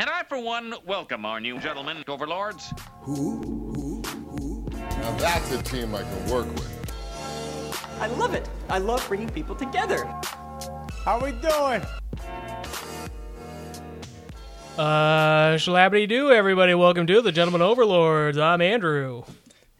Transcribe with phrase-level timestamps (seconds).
[0.00, 2.72] And I, for one, welcome our new gentlemen, overlords.
[3.06, 4.00] Now
[5.18, 7.70] that's a team I can work with.
[8.00, 8.48] I love it.
[8.70, 10.06] I love bringing people together.
[11.04, 11.82] How are we doing?
[14.78, 16.72] Uh, shlabbity do, everybody.
[16.72, 18.38] Welcome to the Gentleman Overlords.
[18.38, 19.24] I'm Andrew.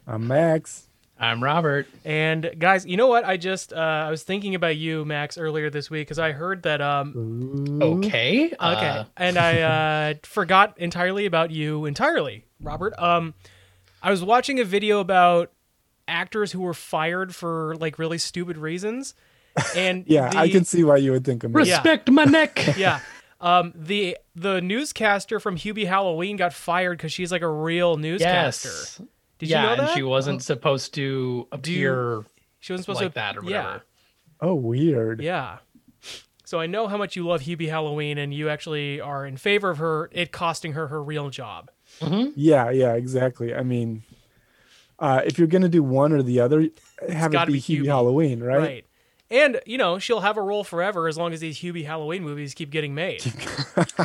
[0.07, 0.90] I'm Max.
[1.23, 1.87] I'm Robert.
[2.03, 3.25] And guys, you know what?
[3.27, 6.63] I just uh, I was thinking about you, Max, earlier this week because I heard
[6.63, 8.47] that um Okay.
[8.47, 12.95] okay, Uh, and I uh, forgot entirely about you entirely, Robert.
[12.99, 13.35] Um,
[14.03, 15.53] I was watching a video about
[16.09, 19.15] actors who were fired for like really stupid reasons,
[19.77, 21.57] and Yeah, I can see why you would think of me.
[21.57, 22.65] respect my neck.
[22.79, 23.01] yeah.
[23.43, 28.69] Um, the the newscaster from Hubie Halloween got fired because she's like a real newscaster.
[28.69, 29.01] yes.
[29.41, 29.89] Did yeah, you know that?
[29.91, 32.25] and she wasn't supposed to appear
[32.61, 33.85] She wasn't supposed like to that or Yeah, whatever.
[34.41, 35.21] Oh, weird.
[35.21, 35.59] yeah.
[36.45, 39.71] So I know how much you love Hubie Halloween, and you actually are in favor
[39.71, 41.71] of her it costing her her real job.
[42.37, 43.55] Yeah, yeah, exactly.
[43.55, 44.03] I mean,
[44.99, 46.69] uh, if you're gonna do one or the other,
[47.09, 47.87] have it gotta be, be Hubie Hubie.
[47.87, 48.59] Halloween, right?
[48.59, 48.85] Right.
[49.31, 52.53] And you know she'll have a role forever as long as these Hubie Halloween movies
[52.55, 53.23] keep getting made.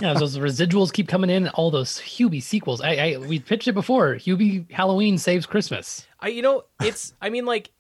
[0.02, 1.48] Yeah, those residuals keep coming in.
[1.50, 2.82] All those Hubie sequels.
[2.82, 4.16] I, I we pitched it before.
[4.16, 6.06] Hubie Halloween saves Christmas.
[6.20, 7.72] I you know it's I mean like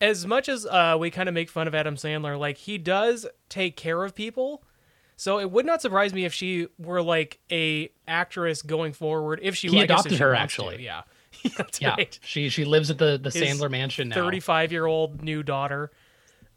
[0.00, 3.26] as much as uh, we kind of make fun of Adam Sandler, like he does
[3.48, 4.62] take care of people.
[5.16, 9.40] So it would not surprise me if she were like a actress going forward.
[9.42, 10.76] If she He I guess if adopted she her, actually.
[10.78, 11.02] to, yeah,
[11.56, 12.18] that's Yeah, right.
[12.22, 14.14] she she lives at the the His Sandler mansion now.
[14.16, 15.90] Thirty-five year old new daughter.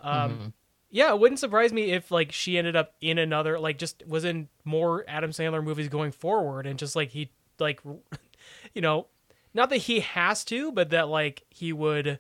[0.02, 0.47] Um, Mm-hmm.
[0.94, 4.25] Yeah, it wouldn't surprise me if like she ended up in another like just was
[4.25, 7.80] in more Adam Sandler movies going forward, and just like he like
[8.75, 9.08] you know,
[9.53, 12.19] not that he has to, but that like he would,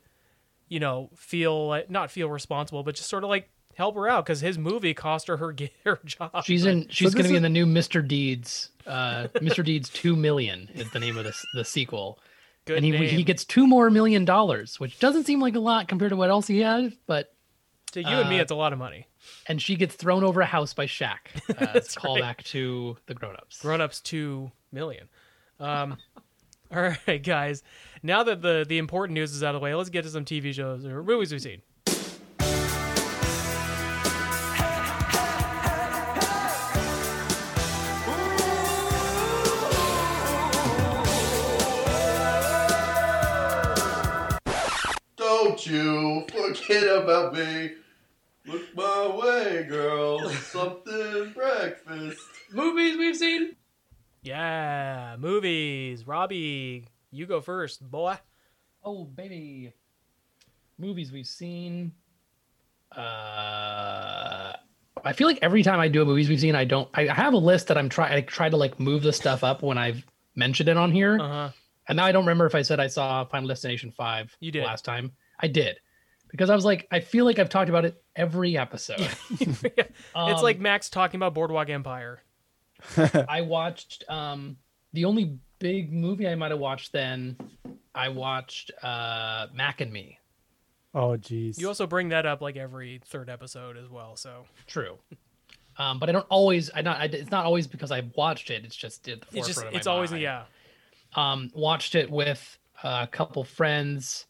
[0.69, 4.25] you know, feel like not feel responsible, but just sort of like help her out
[4.25, 6.31] because his movie cost her her, her job.
[6.45, 6.87] She's in.
[6.89, 8.07] She's this going to be is- in the new Mr.
[8.07, 8.69] Deeds.
[8.87, 9.65] Uh, Mr.
[9.65, 12.19] Deeds Two Million is the name of the the sequel,
[12.63, 13.03] Good and he name.
[13.03, 16.29] he gets two more million dollars, which doesn't seem like a lot compared to what
[16.29, 17.30] else he had, but
[17.91, 19.07] to you and me, uh, it's a lot of money.
[19.47, 21.17] and she gets thrown over a house by Shaq.
[21.49, 23.61] Uh, it's a callback to the Grown Ups.
[23.61, 25.09] Grown ups two million.
[25.59, 25.97] Um,
[26.73, 27.61] all right, guys.
[28.03, 30.25] Now that the the important news is out of the way, let's get to some
[30.25, 31.61] TV shows or movies we've seen.
[45.17, 47.71] Don't you forget about me.
[48.45, 50.27] Look my way, girl.
[50.29, 52.19] Something breakfast.
[52.51, 53.55] Movies we've seen.
[54.23, 56.05] Yeah, movies.
[56.07, 58.15] Robbie, you go first, boy.
[58.83, 59.73] Oh baby,
[60.77, 61.91] movies we've seen.
[62.95, 64.53] Uh,
[65.03, 66.89] I feel like every time I do a movies we've seen, I don't.
[66.93, 68.13] I I have a list that I'm trying.
[68.13, 71.17] I try to like move the stuff up when I've mentioned it on here.
[71.19, 71.49] Uh huh.
[71.87, 74.63] And now I don't remember if I said I saw Final Destination 5 You did.
[74.63, 75.11] last time.
[75.39, 75.77] I did.
[76.31, 78.99] Because I was like, I feel like I've talked about it every episode.
[79.39, 82.23] it's Um, like Max talking about Boardwalk Empire.
[83.29, 84.57] I watched um
[84.93, 87.37] the only big movie I might have watched then,
[87.93, 90.17] I watched uh Mac and Me.
[90.93, 91.57] Oh, jeez.
[91.59, 94.15] You also bring that up like every third episode as well.
[94.15, 94.97] So True.
[95.77, 98.65] Um, but I don't always I not I, it's not always because I've watched it,
[98.65, 100.23] it's just at the it's just forefront of it's my always mind.
[100.23, 100.43] yeah.
[101.15, 104.25] um, watched it with a couple friends,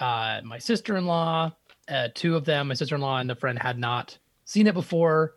[0.00, 1.52] uh, my sister in law,
[1.88, 4.74] uh, two of them, my sister in law and a friend had not seen it
[4.74, 5.34] before.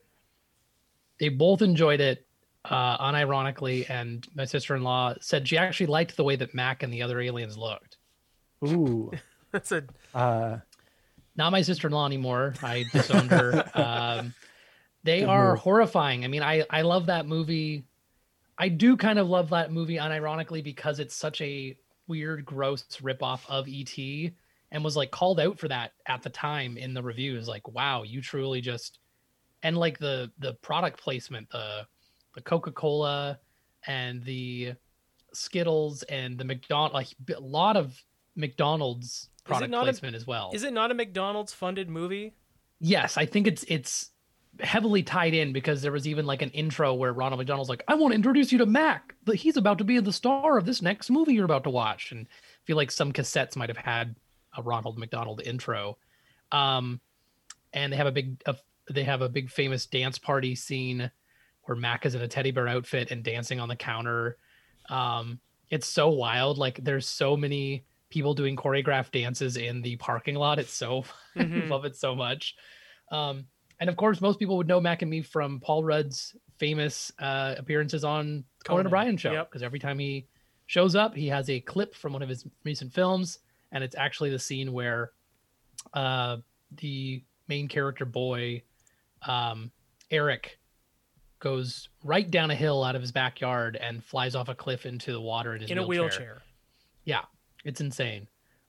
[1.19, 2.25] They both enjoyed it,
[2.65, 6.83] uh, unironically, and my sister in law said she actually liked the way that Mac
[6.83, 7.97] and the other aliens looked.
[8.67, 9.11] Ooh.
[9.51, 9.83] That's a
[10.13, 10.59] Uh,
[11.35, 12.53] Not my sister in law anymore.
[12.61, 13.69] I disowned her.
[13.73, 14.33] um,
[15.03, 15.59] they Good are move.
[15.59, 16.23] horrifying.
[16.25, 17.85] I mean, I I love that movie.
[18.57, 21.77] I do kind of love that movie unironically because it's such a
[22.07, 24.33] weird, gross ripoff of ET
[24.71, 27.47] and was like called out for that at the time in the reviews.
[27.47, 28.99] Like, wow, you truly just
[29.63, 31.85] and like the the product placement, the
[32.35, 33.39] the Coca-Cola
[33.87, 34.73] and the
[35.33, 38.01] Skittles and the McDonald like a lot of
[38.35, 40.51] McDonald's product not a- placement as well.
[40.53, 42.33] is it not a McDonald's funded movie?
[42.79, 44.11] Yes, I think it's it's
[44.61, 47.95] heavily tied in because there was even like an intro where Ronald McDonald's like, "I
[47.95, 49.15] want to introduce you to Mac.
[49.25, 52.11] but He's about to be the star of this next movie you're about to watch."
[52.11, 54.15] And I feel like some cassettes might have had
[54.57, 55.97] a Ronald McDonald intro.
[56.51, 56.99] Um,
[57.73, 58.55] and they have a big a,
[58.89, 61.11] they have a big famous dance party scene
[61.63, 64.37] where Mac is in a teddy bear outfit and dancing on the counter.
[64.89, 66.57] Um, it's so wild.
[66.57, 70.57] Like there's so many people doing choreographed dances in the parking lot.
[70.57, 71.05] It's so
[71.35, 71.69] I Mhm.
[71.69, 72.55] love it so much.
[73.11, 73.45] Um,
[73.79, 77.55] and of course, most people would know Mac and Me from Paul Rudd's famous uh,
[77.57, 79.49] appearances on Conan Conan, O'Brien show yep.
[79.49, 80.27] because every time he
[80.65, 83.39] shows up, he has a clip from one of his recent films,
[83.71, 85.11] and it's actually the scene where
[85.93, 86.37] uh,
[86.77, 88.63] the main character boy,
[89.27, 89.71] um,
[90.11, 90.59] Eric,
[91.39, 95.11] goes right down a hill out of his backyard and flies off a cliff into
[95.11, 96.19] the water in his in a wheelchair.
[96.19, 96.41] wheelchair.
[97.05, 97.21] Yeah,
[97.63, 98.27] it's insane.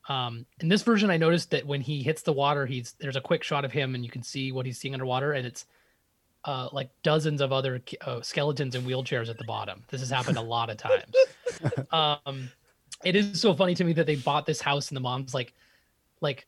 [0.09, 3.21] Um, in this version, I noticed that when he hits the water, he's there's a
[3.21, 5.65] quick shot of him, and you can see what he's seeing underwater, and it's
[6.45, 9.83] uh, like dozens of other uh, skeletons in wheelchairs at the bottom.
[9.89, 11.13] This has happened a lot of times.
[11.91, 12.49] um,
[13.03, 15.53] it is so funny to me that they bought this house, and the mom's like,
[16.21, 16.47] like,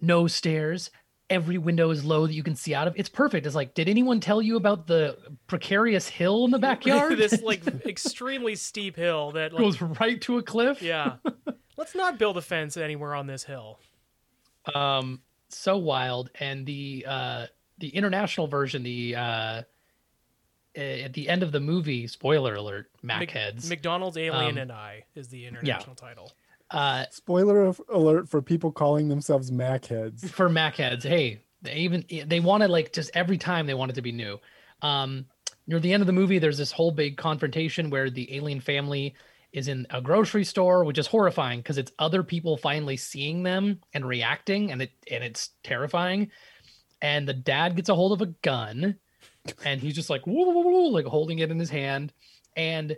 [0.00, 0.90] no stairs.
[1.30, 2.94] Every window is low that you can see out of.
[2.96, 3.46] It's perfect.
[3.46, 5.16] It's like, did anyone tell you about the
[5.46, 7.16] precarious hill in the backyard?
[7.16, 10.82] this like extremely steep hill that like, goes right to a cliff.
[10.82, 11.16] yeah.
[11.76, 13.80] Let's not build a fence anywhere on this hill.
[14.74, 17.46] um so wild and the uh
[17.78, 19.62] the international version the uh
[20.76, 24.72] at the end of the movie spoiler alert mac Mc- heads McDonald's Alien Um, and
[24.72, 26.32] I is the international title.
[26.70, 30.28] uh Spoiler of- alert for people calling themselves Mac heads.
[30.38, 34.02] for mac heads hey they even they wanted like just every time they wanted to
[34.02, 34.38] be new
[34.82, 35.26] um
[35.66, 39.14] near the end of the movie there's this whole big confrontation where the alien family
[39.52, 43.80] is in a grocery store which is horrifying because it's other people finally seeing them
[43.94, 46.30] and reacting and it and it's terrifying
[47.00, 48.96] and the dad gets a hold of a gun
[49.64, 52.12] and he's just like woo, woo, woo, like holding it in his hand.
[52.56, 52.96] And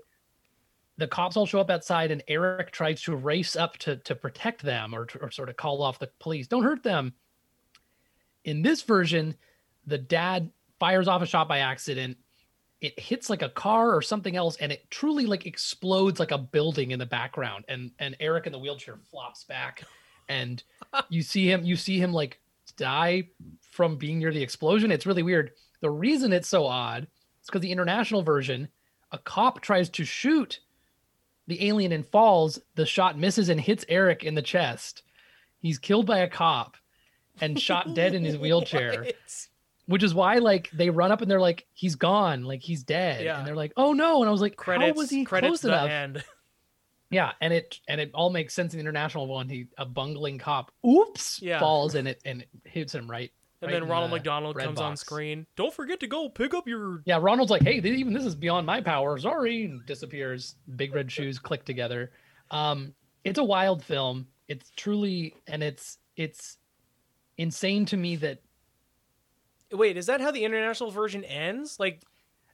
[0.98, 4.62] the cops all show up outside and eric tries to race up to to protect
[4.62, 6.46] them or, to, or sort of call off the police.
[6.46, 7.12] Don't hurt them.
[8.44, 9.34] In this version
[9.86, 12.16] the dad fires off a shot by accident.
[12.80, 16.38] It hits like a car or something else and it truly like explodes like a
[16.38, 17.64] building in the background.
[17.68, 19.82] And and eric in the wheelchair flops back.
[20.28, 20.62] And
[21.08, 22.40] you see him you see him like
[22.76, 23.28] die
[23.70, 24.90] from being near the explosion.
[24.90, 28.68] It's really weird the reason it's so odd is because the international version
[29.12, 30.60] a cop tries to shoot
[31.46, 35.02] the alien and falls the shot misses and hits eric in the chest
[35.60, 36.76] he's killed by a cop
[37.40, 39.06] and shot dead in his wheelchair
[39.86, 43.24] which is why like they run up and they're like he's gone like he's dead
[43.24, 43.38] Yeah.
[43.38, 44.88] and they're like oh no and i was like Credits.
[44.96, 46.24] how was he close enough end.
[47.10, 50.38] yeah and it and it all makes sense in the international one he a bungling
[50.38, 51.60] cop oops Yeah.
[51.60, 53.30] falls and it and it hits him right
[53.62, 55.46] And right then Ronald the McDonald comes on screen.
[55.56, 57.02] Don't forget to go pick up your.
[57.06, 61.10] yeah ronald's like hey even this is beyond my power sorry and disappears big red
[61.16, 62.10] shoes click together
[62.50, 62.92] um
[63.24, 66.58] it's a wild film it's truly and it's it's
[67.38, 68.40] insane to me that
[69.72, 71.80] Wait, is that how the international version ends?
[71.80, 72.02] Like,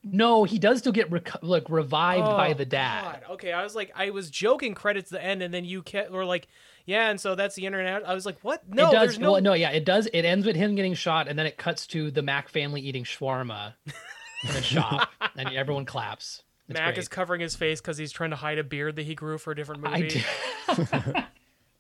[0.04, 1.10] no he does still get
[1.42, 3.32] like revived by oh, the dad God.
[3.34, 4.74] Okay, I was like, I was joking.
[4.74, 6.48] Credits the end, and then you kept were like,
[6.86, 8.06] yeah, and so that's the internet.
[8.06, 8.68] I was like, what?
[8.68, 9.00] No, it does.
[9.00, 9.32] there's no.
[9.32, 10.06] Well, no, yeah, it does.
[10.06, 13.04] It ends with him getting shot, and then it cuts to the Mac family eating
[13.04, 13.74] shawarma
[14.44, 16.42] in a shop, and everyone claps.
[16.68, 16.98] It's Mac great.
[16.98, 19.50] is covering his face because he's trying to hide a beard that he grew for
[19.50, 20.24] a different movie.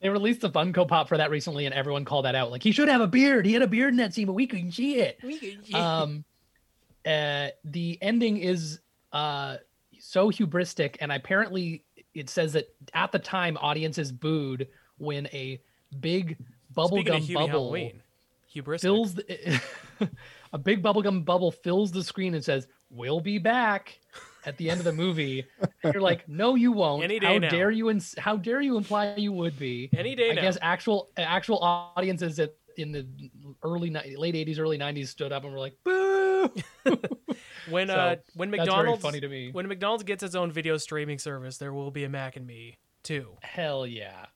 [0.00, 2.50] They released a Funko Pop for that recently, and everyone called that out.
[2.50, 3.46] Like he should have a beard.
[3.46, 5.16] He had a beard in that scene, but we couldn't see it.
[5.72, 6.24] um,
[7.06, 8.80] uh, the ending is
[9.12, 9.56] uh
[9.98, 11.84] so hubristic, and apparently
[12.14, 14.68] it says that at the time audiences booed
[14.98, 15.60] when a
[16.00, 16.36] big
[16.76, 17.72] bubblegum bubble
[18.54, 18.80] hubristic.
[18.80, 19.60] fills the,
[20.52, 23.98] a big bubblegum bubble fills the screen and says we'll be back
[24.44, 25.44] at the end of the movie
[25.84, 27.48] and you're like no you won't Any day how now.
[27.48, 30.42] dare you ins- how dare you imply you would be Any day i now.
[30.42, 33.06] guess actual actual audiences at in the
[33.62, 36.21] early late 80s early 90s stood up and were like boo
[37.70, 39.50] when So, uh when McDonald's funny to me.
[39.52, 42.78] when McDonald's gets its own video streaming service, there will be a Mac and Me
[43.02, 43.36] too.
[43.42, 44.26] hell yeah.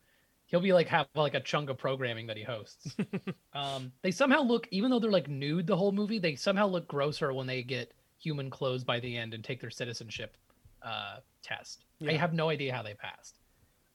[0.46, 2.96] He'll be like have like a chunk of programming that he hosts.
[3.52, 6.86] Um they somehow look even though they're like nude the whole movie they somehow look
[6.86, 10.36] grosser when they get human clothes by the end and take their citizenship
[10.82, 11.84] uh test.
[12.06, 13.38] I have no idea how they passed.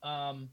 [0.03, 0.49] Um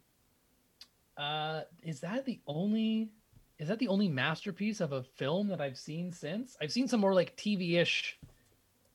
[1.16, 3.10] uh is that the only
[3.58, 7.00] is that the only masterpiece of a film that i've seen since i've seen some
[7.00, 8.18] more like tv-ish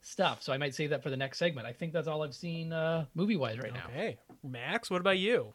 [0.01, 2.36] stuff so i might save that for the next segment i think that's all i've
[2.36, 5.53] seen uh movie wise right now Okay, Max, what about you?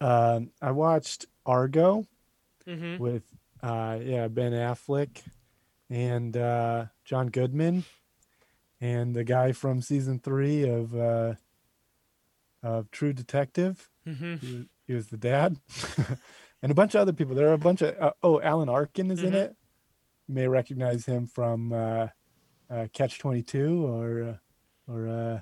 [0.00, 2.06] Um, I watched Argo
[2.66, 3.02] Mm-hmm.
[3.02, 3.22] with
[3.62, 5.22] uh, yeah Ben Affleck
[5.88, 7.84] and uh, John Goodman
[8.78, 11.34] and the guy from season three of uh,
[12.62, 13.88] of True Detective.
[14.06, 14.34] Mm-hmm.
[14.36, 15.56] He he was the dad,
[16.62, 17.34] and a bunch of other people.
[17.34, 19.44] There are a bunch of uh, oh Alan Arkin is in Mhm.
[19.44, 19.56] it.
[20.28, 22.08] You may recognize him from uh,
[22.70, 24.22] uh, Catch Twenty Two or
[24.88, 25.40] uh, or uh,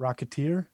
[0.00, 0.66] Rocketeer.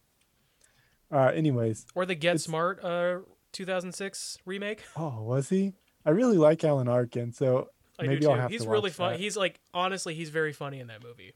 [1.10, 3.18] Uh, anyways, Or the Get Smart uh
[3.52, 4.82] 2006 remake.
[4.96, 5.74] oh, was he?
[6.04, 8.26] I really like Alan Arkin, so I maybe.
[8.26, 9.12] I'll have he's to really watch fun.
[9.12, 9.20] that.
[9.20, 11.34] He's like honestly, he's very funny in that movie.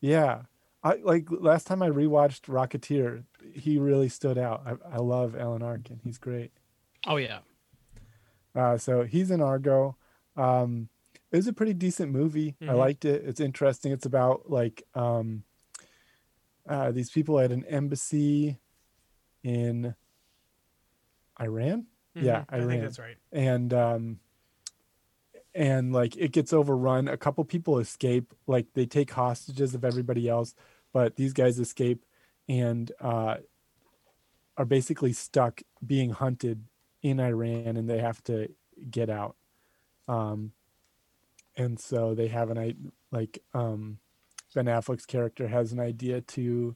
[0.00, 0.42] Yeah.
[0.82, 4.62] I like last time I rewatched Rocketeer, he really stood out.
[4.66, 6.00] I, I love Alan Arkin.
[6.04, 6.52] He's great.
[7.06, 7.38] Oh yeah.
[8.54, 9.96] Uh, so he's in Argo.
[10.36, 10.88] Um,
[11.32, 12.56] it was a pretty decent movie.
[12.62, 12.76] I Mhm.
[12.78, 13.24] liked it.
[13.24, 13.90] It's interesting.
[13.92, 15.42] It's about like um,
[16.68, 18.58] uh, these people at an embassy
[19.42, 19.94] in
[21.40, 21.86] Iran.
[22.14, 22.68] Yeah, Mhm, I Iran.
[22.68, 23.16] think that's right.
[23.32, 24.20] and um
[25.54, 30.28] and like it gets overrun a couple people escape like they take hostages of everybody
[30.28, 30.54] else
[30.92, 32.04] but these guys escape
[32.48, 33.36] and uh
[34.56, 36.64] are basically stuck being hunted
[37.04, 38.48] in Iran and they have to
[38.90, 39.36] get out
[40.08, 40.50] um
[41.56, 43.98] and so they have an like um
[44.54, 46.74] Ben Affleck's character has an idea to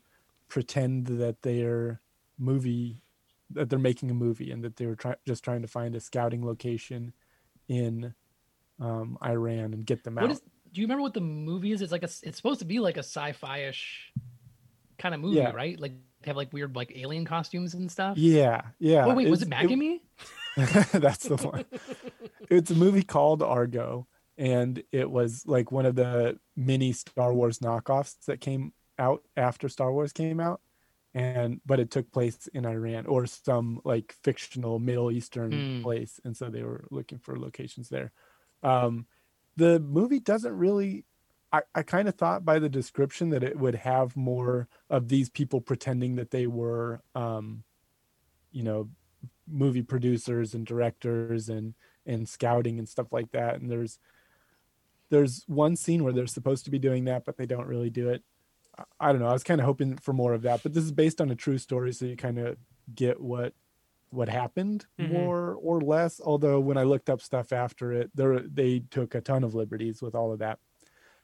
[0.49, 2.01] pretend that they're
[2.39, 3.03] movie
[3.51, 6.01] that they're making a movie and that they were try- just trying to find a
[6.01, 7.13] scouting location
[7.69, 8.15] in
[8.81, 10.31] um, Iran and get them What out.
[10.33, 10.41] is?
[10.73, 11.81] Do you remember what the movie is?
[11.81, 12.11] It's like a.
[12.23, 14.13] It's supposed to be like a sci-fi-ish
[14.99, 15.53] kind of movie, Yeah.
[15.53, 15.79] right?
[15.81, 15.93] Like
[16.29, 18.17] have like weird like alien costumes and stuff.
[18.17, 19.05] yeah, yeah.
[19.07, 20.01] Oh wait, was it it's- Magamy?
[20.93, 21.65] That's the one.
[22.51, 24.07] it's a movie called Argo,
[24.37, 29.69] and it was like one of the mini Star Wars knockoffs that came out after
[29.69, 30.61] Star Wars came out,
[31.15, 35.83] and but it took place in Iran or some like fictional Middle Eastern Hmm.
[35.83, 38.11] place, and so they were looking for locations there.
[38.65, 39.07] Um,
[39.57, 41.05] the movie doesn't really.
[41.53, 45.31] I, I kind of thought by the description that it would have more of these
[45.31, 47.65] people pretending that they were, um,
[48.53, 48.91] you know,
[49.49, 51.75] movie producers and directors and
[52.07, 53.99] and scouting and stuff like that and there's
[55.11, 58.09] there's one scene where they're supposed to be doing that but they don't really do
[58.09, 58.23] it
[58.79, 60.85] I- i don't know i was kind of hoping for more of that but this
[60.85, 62.57] is based on a true story so you kind of
[62.95, 63.55] get what
[64.11, 65.09] what happened Mhm.
[65.11, 69.21] more or less although when i looked up stuff after it there they took a
[69.21, 70.59] ton of liberties with all of that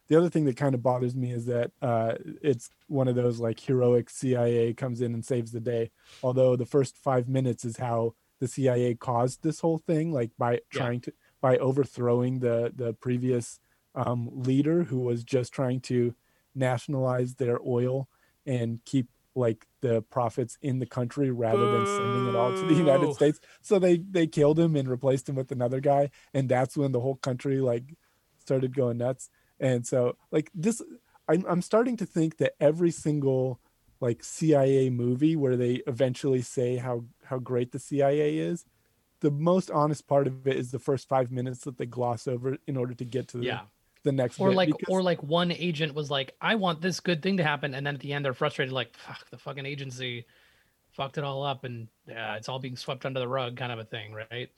[0.09, 3.41] the other thing that kind of bothers me is that uh, it's one of those
[3.41, 5.91] like heroic cia comes in and saves the day.
[6.23, 10.61] Although the first five minutes is how the cia caused this whole thing like by
[10.71, 13.61] trying to by overthrowing the the previous
[13.95, 16.15] um, leader who was just trying to
[16.55, 18.09] nationalize their oil
[18.45, 22.75] and keep like the profits in the country rather than sending it all to the
[22.75, 23.41] united states.
[23.63, 26.11] So they they killed him and replaced him with another guy.
[26.35, 27.97] And that's when the whole country like
[28.39, 29.31] started going nuts
[29.61, 30.83] and so like this
[31.29, 33.61] I'm, I'm starting to think that every single
[34.01, 38.65] like cia movie where they eventually say how how great the cia is
[39.21, 42.59] the most honest part of it is the first five minutes that they gloss over
[42.67, 43.61] in order to get to the, Yeah.
[44.03, 47.23] the next Or like, because- or like one agent was like, "I want this good
[47.23, 50.27] thing to happen," and then at the end they're frustrated, like, "Fuck, the fucking agency
[50.91, 53.79] fucked it all up, and yeah, it's all being swept under the rug," kind of
[53.79, 54.51] a thing, right?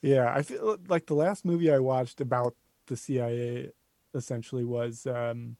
[0.00, 2.56] Yeah, I feel like the last movie I watched about
[2.86, 3.70] the CIA
[4.14, 5.56] essentially was, um,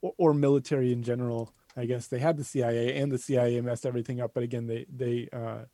[0.00, 1.52] or, or military in general.
[1.76, 4.86] I guess they had the CIA and the CIA messed everything up, but again, they
[4.94, 5.64] they uh,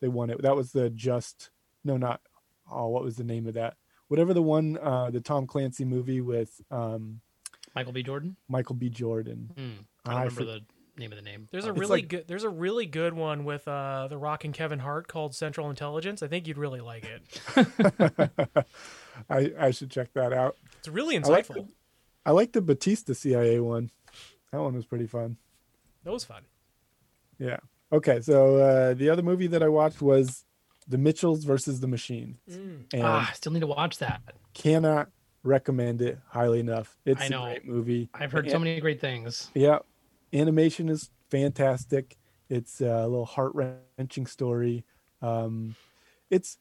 [0.00, 0.42] they won it.
[0.42, 1.50] That was the just
[1.84, 2.20] no, not
[2.70, 3.76] oh, what was the name of that?
[4.08, 7.20] Whatever the one, uh, the Tom Clancy movie with um,
[7.74, 8.02] Michael B.
[8.02, 8.36] Jordan.
[8.48, 8.88] Michael B.
[8.88, 9.50] Jordan.
[9.56, 9.70] Hmm.
[10.04, 10.60] I I remember for- the
[10.98, 11.48] name of the name.
[11.50, 12.24] There's a It's really like- good.
[12.28, 16.22] There's a really good one with uh, The Rock and Kevin Hart called Central Intelligence.
[16.22, 17.66] I think you'd really like it.
[19.30, 20.56] I I should check that out.
[20.78, 21.68] It's really I like insightful.
[22.24, 23.90] I like the Batista CIA one.
[24.52, 25.36] That one was pretty fun.
[26.04, 26.42] That was fun.
[27.38, 27.58] Yeah.
[27.92, 28.20] Okay.
[28.20, 30.44] So uh, the other movie that I watched was
[30.86, 32.84] The Mitchells versus the Machine, Mm.
[32.92, 34.20] and ah, I still need to watch that.
[34.54, 35.08] cannot
[35.42, 36.96] recommend it highly enough.
[37.06, 37.44] It's I know.
[37.44, 38.10] a great movie.
[38.14, 39.50] I've heard so many great things.
[39.54, 39.78] Yeah,
[40.32, 42.16] animation is fantastic.
[42.48, 44.84] It's a little heart wrenching story.
[45.20, 45.76] Um,
[46.30, 46.58] it's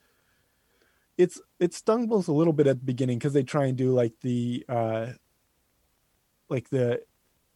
[1.17, 4.13] it's it stumbles a little bit at the beginning because they try and do like
[4.21, 5.07] the uh,
[6.50, 7.01] like the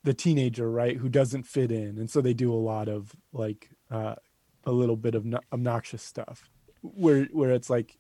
[0.04, 3.70] the teenager right who doesn't fit in, and so they do a lot of like
[3.90, 4.16] uh,
[4.66, 6.50] a little bit of no- obnoxious stuff
[6.82, 7.98] where where it's like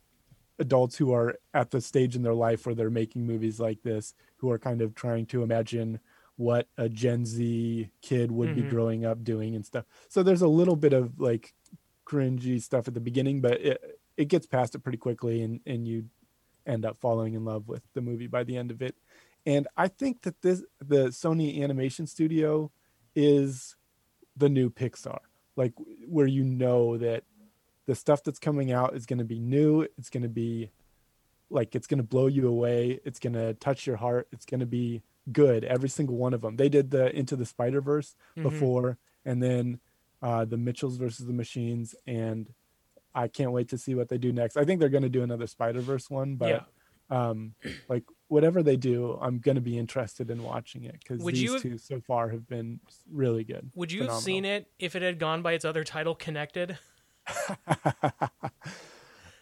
[0.59, 4.13] adults who are at the stage in their life where they're making movies like this
[4.37, 5.99] who are kind of trying to imagine
[6.41, 8.69] what a Gen Z kid would be Mhm.
[8.69, 9.85] growing up doing and stuff.
[10.09, 11.53] So there's a little bit of like
[12.05, 15.87] cringy stuff at the beginning, but it it gets past it pretty quickly and and
[15.87, 16.09] you
[16.65, 18.95] end up falling in love with the movie by the end of it.
[19.45, 22.71] And I think that this the Sony Animation Studio
[23.15, 23.75] is
[24.35, 25.19] the new Pixar.
[25.55, 25.73] Like
[26.07, 27.23] where you know that
[27.85, 30.71] the stuff that's coming out is going to be new, it's going to be
[31.49, 34.61] like it's going to blow you away, it's going to touch your heart, it's going
[34.61, 36.55] to be good every single one of them.
[36.57, 38.43] They did the Into the Spider-Verse Mhm.
[38.43, 39.79] before and then
[40.21, 42.53] uh the Mitchells versus the Machines and
[43.13, 44.55] I can't wait to see what they do next.
[44.57, 46.61] I think they're going to do another Spider-Verse one, but Yeah.
[47.29, 47.53] um
[47.89, 51.53] like whatever they do, I'm going to be interested in watching it because these you
[51.53, 52.79] have- two so far have been
[53.11, 53.69] really good.
[53.75, 56.77] Would you have seen it if it had gone by its other title, Connected?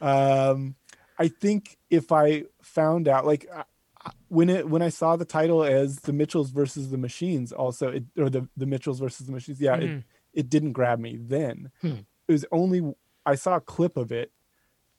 [0.01, 0.75] um,
[1.17, 3.45] I think if I found out, like
[4.29, 8.03] when it when I saw the title as the Mitchells versus the Machines, also it
[8.17, 10.00] or the the Mitchells versus the Machines, yeah, Mhm.
[10.00, 11.71] it it didn't grab me then.
[11.81, 12.01] Hmm.
[12.27, 12.93] It was only
[13.25, 14.31] I saw a clip of it,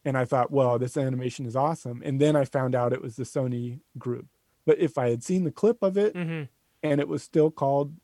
[0.05, 3.17] and I thought, well, this animation is awesome, and then I found out it was
[3.17, 4.27] the Sony group.
[4.67, 6.43] But if I had seen the clip of it hmm
[6.83, 7.95] and it was still called,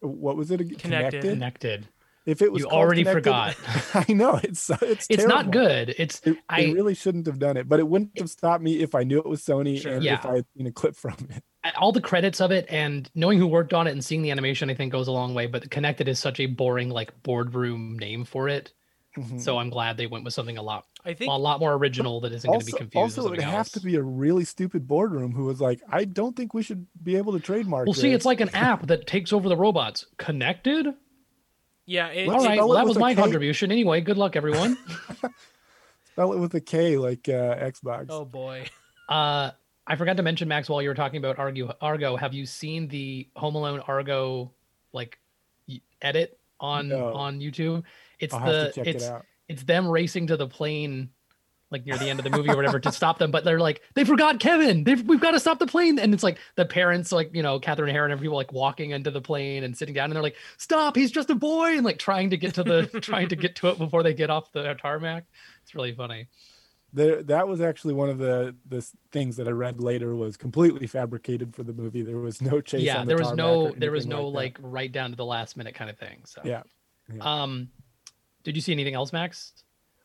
[0.00, 0.60] what was it?
[0.60, 0.78] again?
[0.78, 1.22] Connected.
[1.22, 1.88] Connected.
[2.26, 3.32] If it was You already Connected-
[3.94, 5.94] I know it's it's It's not good.
[5.96, 8.80] It's It, I they really shouldn't have done it, but it wouldn't have stopped me
[8.80, 9.94] if I knew it was Sony Sure.
[9.94, 10.14] and Yeah.
[10.14, 11.42] if I had seen a clip from it.
[11.78, 14.68] all the credits of it and knowing who worked on it and seeing the animation
[14.70, 15.46] I think goes a long way.
[15.46, 18.72] But Connected is such a boring like boardroom name for it.
[19.16, 19.40] Mhm.
[19.40, 22.20] So I'm glad they went with something a lot I think a lot more original
[22.20, 23.18] that isn't going to be also, confused.
[23.18, 23.70] also it would something have else.
[23.72, 27.16] to be a really stupid boardroom who was like, I don't think we should be
[27.16, 27.86] able to trademark.
[27.86, 30.04] Well, see, it's like an app that takes over the robots.
[30.18, 30.88] Connected.
[31.90, 32.08] Yeah.
[32.08, 33.20] It, All Let's right, spell well, that was my K.
[33.20, 33.72] contribution.
[33.72, 34.78] Anyway, good luck, everyone.
[36.12, 38.06] spell it with a K like uh, Xbox.
[38.10, 38.66] oh boy.
[39.08, 39.50] uh,
[39.86, 41.74] I forgot to mention Max while you were talking about Argo.
[41.80, 44.52] Argo, have you seen the Home Alone Argo
[44.92, 45.18] like
[46.00, 47.12] edit on No.
[47.12, 47.82] on YouTube?
[48.20, 49.26] It's I'll the have to check it's it out.
[49.48, 51.10] it's them racing to the plane
[51.70, 53.80] like near the end of the movie or whatever to stop them but they're like
[53.94, 57.12] they forgot kevin They've, we've got to stop the plane and it's like the parents
[57.12, 60.06] like you know catherine O'Hara and people like walking into the plane and sitting down
[60.06, 62.86] and they're like stop he's just a boy and like trying to get to the
[63.00, 65.24] trying to get to it before they get off the tarmac
[65.62, 66.26] it's really funny
[66.92, 70.88] There, that was actually one of the the things that I read later was completely
[70.88, 72.02] fabricated for the movie.
[72.02, 72.82] There was no chase.
[72.82, 75.24] yeah on the there was no there was no like, like, right down to the
[75.24, 76.62] last minute kind of thing so yeah.
[77.14, 77.42] yeah.
[77.42, 77.68] um
[78.42, 79.52] did you see anything else max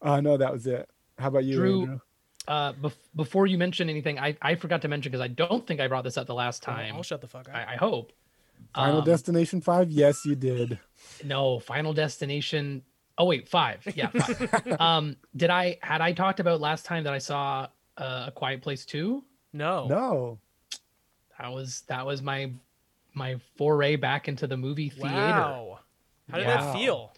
[0.01, 0.87] Uh, no, that was it.
[1.17, 1.99] How about you, Drew, Andrew?
[2.47, 5.79] uh bef- before you mention anything i i forgot to mention because i don't think
[5.79, 7.55] i brought this up the last time I'll shut the fuck up.
[7.55, 8.11] I, I hope
[8.75, 9.89] Final Um, Destination Five.
[9.89, 10.77] Yes, you did.
[11.23, 12.83] No, Final Destination.
[13.17, 13.81] Oh wait, five.
[13.95, 14.09] Yeah.
[14.09, 14.79] Five.
[14.79, 18.61] um, did I had I talked about last time that I saw uh, a Quiet
[18.61, 19.23] Place two?
[19.53, 19.87] no.
[19.87, 20.39] No.
[21.39, 22.51] That was that was my
[23.13, 25.15] my foray back into the movie theater.
[25.15, 25.79] Wow.
[26.29, 26.57] How did Yeah.
[26.63, 27.13] that feel?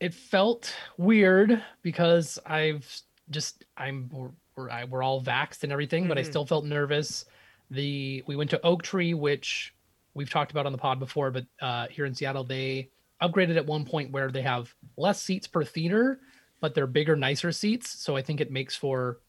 [0.00, 2.86] It felt weird because I've
[3.30, 6.26] just I'm we're, we're, we're all vaxxed and everything, but I Mhm.
[6.26, 7.24] still felt nervous.
[7.70, 9.74] The we went to Oak Tree, which
[10.14, 13.66] we've talked about on the pod before, but uh, here in Seattle they upgraded at
[13.66, 16.20] one point where they have less seats per theater,
[16.60, 17.90] but they're bigger, nicer seats.
[17.90, 19.20] So I think it makes for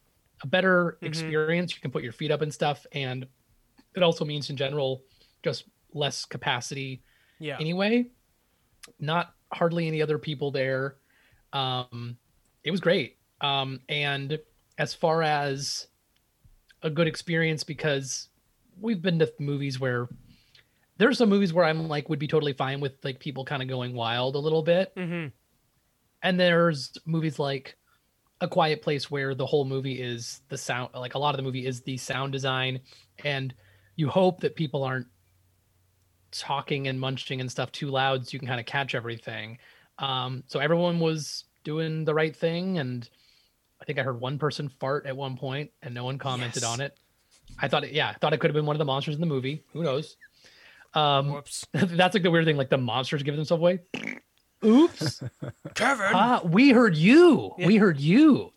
[0.44, 1.08] a better Mhm.
[1.08, 1.76] experience.
[1.76, 3.28] You can put your feet up and stuff, and
[3.96, 5.04] it also means in general
[5.44, 7.02] just less capacity
[7.40, 7.58] Yeah.
[7.60, 8.12] anyway.
[9.00, 10.96] Not hardly any other people there.
[11.54, 12.18] Um,
[12.64, 13.18] it was great.
[13.42, 14.40] Um, and
[14.78, 15.88] as far as
[16.84, 18.30] a good experience, because
[18.80, 20.08] we've been to movies where
[20.98, 23.70] there's some movies where I'm like would be totally fine with like people kind of
[23.70, 25.28] going wild a little bit, hmm
[26.22, 27.78] and there's movies like
[28.42, 30.90] A Quiet Place where the whole movie is the sound.
[30.94, 32.82] Like a lot of the movie is the sound design,
[33.24, 33.54] and
[33.96, 35.08] you hope that people aren't
[36.32, 39.58] talking and munching and stuff too loud so you can kind of catch everything.
[39.98, 43.08] Um, so everyone was doing the right thing, and
[43.82, 46.72] I think I heard one person fart at one point, and no one commented Yes.
[46.72, 46.98] on it.
[47.62, 49.22] I thought, it, yeah, I thought it could have been one of the monsters in
[49.22, 49.64] the movie.
[49.74, 50.16] Who knows?
[50.94, 51.66] Um, Whoops.
[51.74, 53.80] that's like the weird thing, like the monsters give themselves away.
[54.66, 55.24] Oops.
[55.76, 56.06] Kevin.
[56.14, 57.54] Ah, we heard you.
[57.58, 57.68] Yeah.
[57.68, 58.54] We heard you.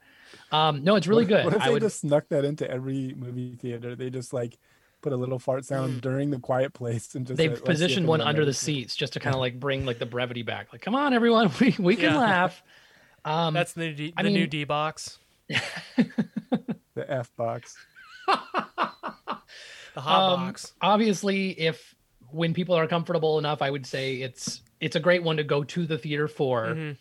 [0.50, 1.44] Um, no, it's really What- good.
[1.46, 1.82] What if I they would.
[1.82, 3.94] just snuck that into every movie theater?
[3.96, 4.58] They just like
[5.02, 7.62] put a little fart sound during the quiet place and just They've said, "Let's see
[7.64, 10.42] if positioned one under the seats just to kind of like bring like the brevity
[10.42, 10.68] back.
[10.72, 12.18] Like, come on, everyone, we we can Yeah.
[12.18, 12.62] laugh.
[13.24, 15.18] Um, That's the new D, the I new D box.
[16.94, 17.76] The F box.
[19.94, 20.72] The hot um, box.
[20.80, 21.94] obviously, if
[22.30, 25.62] when people are comfortable enough, I would say it's it's a great one to go
[25.64, 26.66] to the theater for.
[26.68, 26.96] Mhm.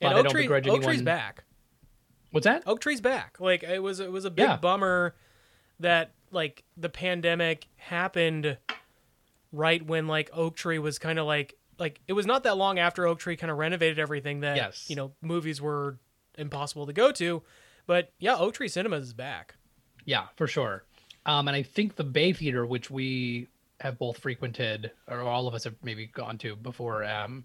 [0.00, 1.44] but And I Oak don't Tree, begrudge Oak Tree's anyone- back.
[2.30, 2.62] What's that?
[2.66, 3.38] Oak Tree's back.
[3.40, 4.56] Like it was it was a big Yeah.
[4.56, 5.14] bummer
[5.80, 8.56] that like the pandemic happened
[9.52, 12.78] right when like Oak Tree was kind of like like it was not that long
[12.78, 14.86] after Oak Tree kind of renovated everything that Yes.
[14.88, 15.98] you know movies were
[16.38, 17.42] impossible to go to.
[17.86, 19.54] But yeah, Oak Tree Cinemas is back.
[20.04, 20.84] Yeah, for sure.
[21.26, 23.48] Um, and I think the Bay Theater, which we
[23.80, 27.44] have both frequented, or all of us have maybe gone to before, um,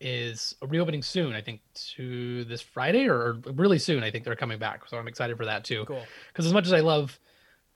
[0.00, 1.34] is reopening soon.
[1.34, 1.60] I think
[1.94, 4.02] to this Friday or or really soon.
[4.02, 5.84] I think they're coming back, so I'm excited for that too.
[5.86, 6.02] Cool.
[6.32, 7.18] Because as much as I love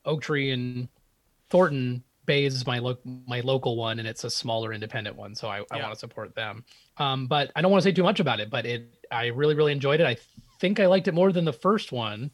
[0.05, 0.89] Oak Tree and
[1.49, 5.49] Thornton, Bay is my lo- my local one, and it's a smaller independent one, so
[5.49, 6.65] I, I want to support them.
[6.97, 8.51] Um, but I don't want to say too much about it.
[8.51, 10.07] But it, I really really enjoyed it.
[10.07, 10.17] I
[10.61, 12.31] think I liked it more than the first one.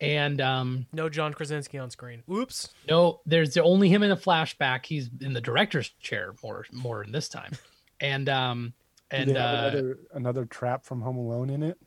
[0.00, 2.22] And um, No John Krasinski on screen.
[2.30, 2.68] Oops.
[2.88, 4.86] no, there's only him in a flashback.
[4.86, 7.52] He's in the director's chair more more in this time.
[8.00, 8.74] And um,
[9.10, 11.78] and uh, another another trap from Home Alone in it.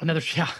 [0.00, 0.50] another yeah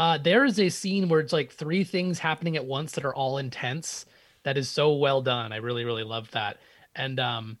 [0.00, 3.14] uh there is a scene where it's like three things happening at once that are
[3.14, 4.06] all intense
[4.42, 6.56] that is so well done i really really love that
[6.96, 7.56] and um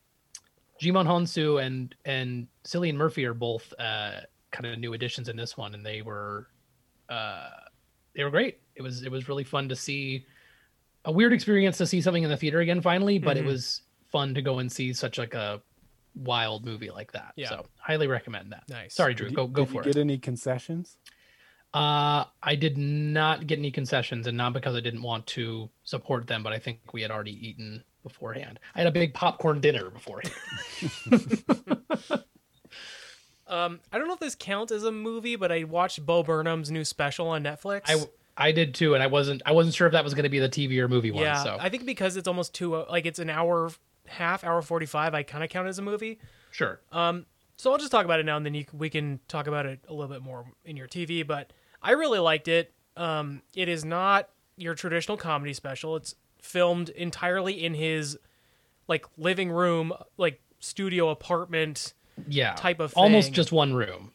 [0.82, 5.56] Djimon Hounsou and and cillian murphy are both uh kind of new additions in this
[5.56, 6.48] one and they were
[7.10, 7.50] uh
[8.16, 10.24] they were great it was it was really fun to see
[11.04, 13.40] a weird experience to see something in the theater again finally but Mhm.
[13.40, 15.62] it was fun to go and see such like a
[16.16, 17.50] wild movie like that Yeah.
[17.50, 18.94] so highly recommend that Nice.
[18.94, 20.96] sorry drew Did you- go go did for you it Get any concessions?
[21.74, 26.26] Uh, I did not get any concessions, and not because I didn't want to support
[26.26, 28.58] them, but I think we had already eaten beforehand.
[28.74, 30.34] I had a big popcorn dinner beforehand.
[33.46, 36.70] Um, I don't know if this counts as a movie, but I watched Bo Burnham's
[36.70, 37.82] new special on Netflix.
[37.86, 37.96] I
[38.36, 40.38] I did too, and I wasn't I wasn't sure if that was going to be
[40.38, 41.24] the TV or movie one.
[41.24, 43.72] yeah, So I think because it's almost two, like it's an hour,
[44.06, 45.14] half hour forty five.
[45.14, 46.20] I kind of count it as a movie.
[46.52, 46.80] sure.
[46.92, 49.66] Um, So I'll just talk about it now, and then you, we can talk about
[49.66, 51.26] it a little bit more in your TV.
[51.26, 52.72] But I really liked it.
[52.96, 55.96] Um, it is not your traditional comedy special.
[55.96, 58.18] It's filmed entirely in his
[58.88, 61.94] like living room, like studio apartment,
[62.28, 63.02] yeah, type of thing.
[63.02, 64.12] almost just one room.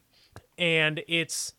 [0.57, 1.53] and it's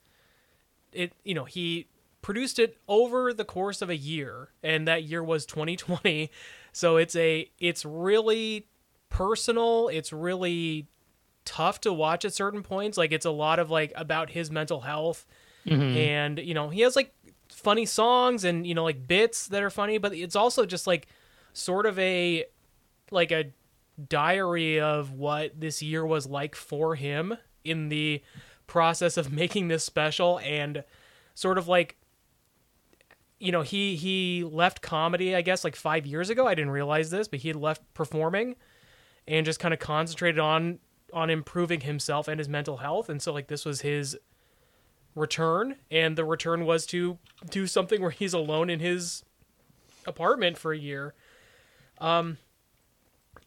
[0.93, 1.13] it.
[1.25, 1.89] You know, he
[2.23, 6.31] produced it over the course of a year, and that year was 2020.
[6.73, 8.67] So it's a it's really
[9.09, 9.89] personal.
[9.89, 10.89] It's really
[11.47, 12.99] tough to watch at certain points.
[12.99, 15.25] Like it's a lot of like about his mental health,
[15.67, 15.97] Mm-hmm.
[15.97, 17.13] and you know he has like
[17.51, 21.09] funny songs and you know like bits that are funny, but it's also just like
[21.53, 22.45] sort of a
[23.11, 23.47] like a
[24.09, 28.23] diary of what this year was like for him in the
[28.67, 30.85] process of making this special and
[31.35, 31.97] sort of like
[33.39, 36.47] you know he he left comedy i guess like five years ago.
[36.47, 38.57] I didn't realize this but he had left performing
[39.29, 40.79] and just kind of concentrated on
[41.13, 43.09] on improving himself and his mental health.
[43.09, 44.17] And so like this was his
[45.17, 47.19] return and the return was to
[47.51, 49.25] do something where he's alone in his
[50.07, 51.15] apartment for a year.
[51.99, 52.39] Um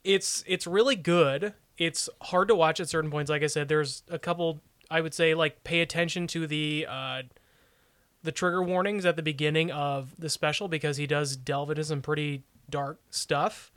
[0.03, 1.53] it's it's really good.
[1.77, 3.29] It's hard to watch at certain points.
[3.29, 4.59] Like i said there's a couple
[4.91, 7.21] i would say like pay attention to the uh
[8.23, 12.01] the trigger warnings at the beginning of the special because he does delve into some
[12.01, 13.71] pretty dark stuff.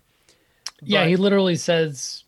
[0.81, 2.25] Yeah, But- he literally says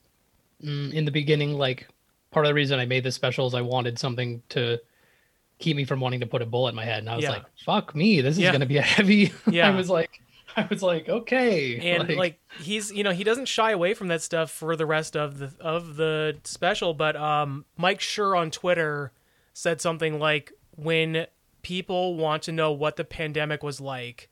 [0.63, 1.89] mm, in the beginning, like
[2.31, 4.79] part of the reason I made this special is I wanted something to
[5.59, 7.31] keep me from wanting to put a bullet in my head, and I was Yeah.
[7.31, 8.51] like, "Fuck me, this is Yeah.
[8.51, 9.69] going to be a heavy." Yeah.
[9.69, 10.21] I was like,
[10.57, 14.23] I was like, okay, and like, he's you know he doesn't shy away from that
[14.23, 19.11] stuff for the rest of the of the special but um mike Schur on twitter
[19.53, 21.27] said something like when
[21.63, 24.29] people want to know what the pandemic was like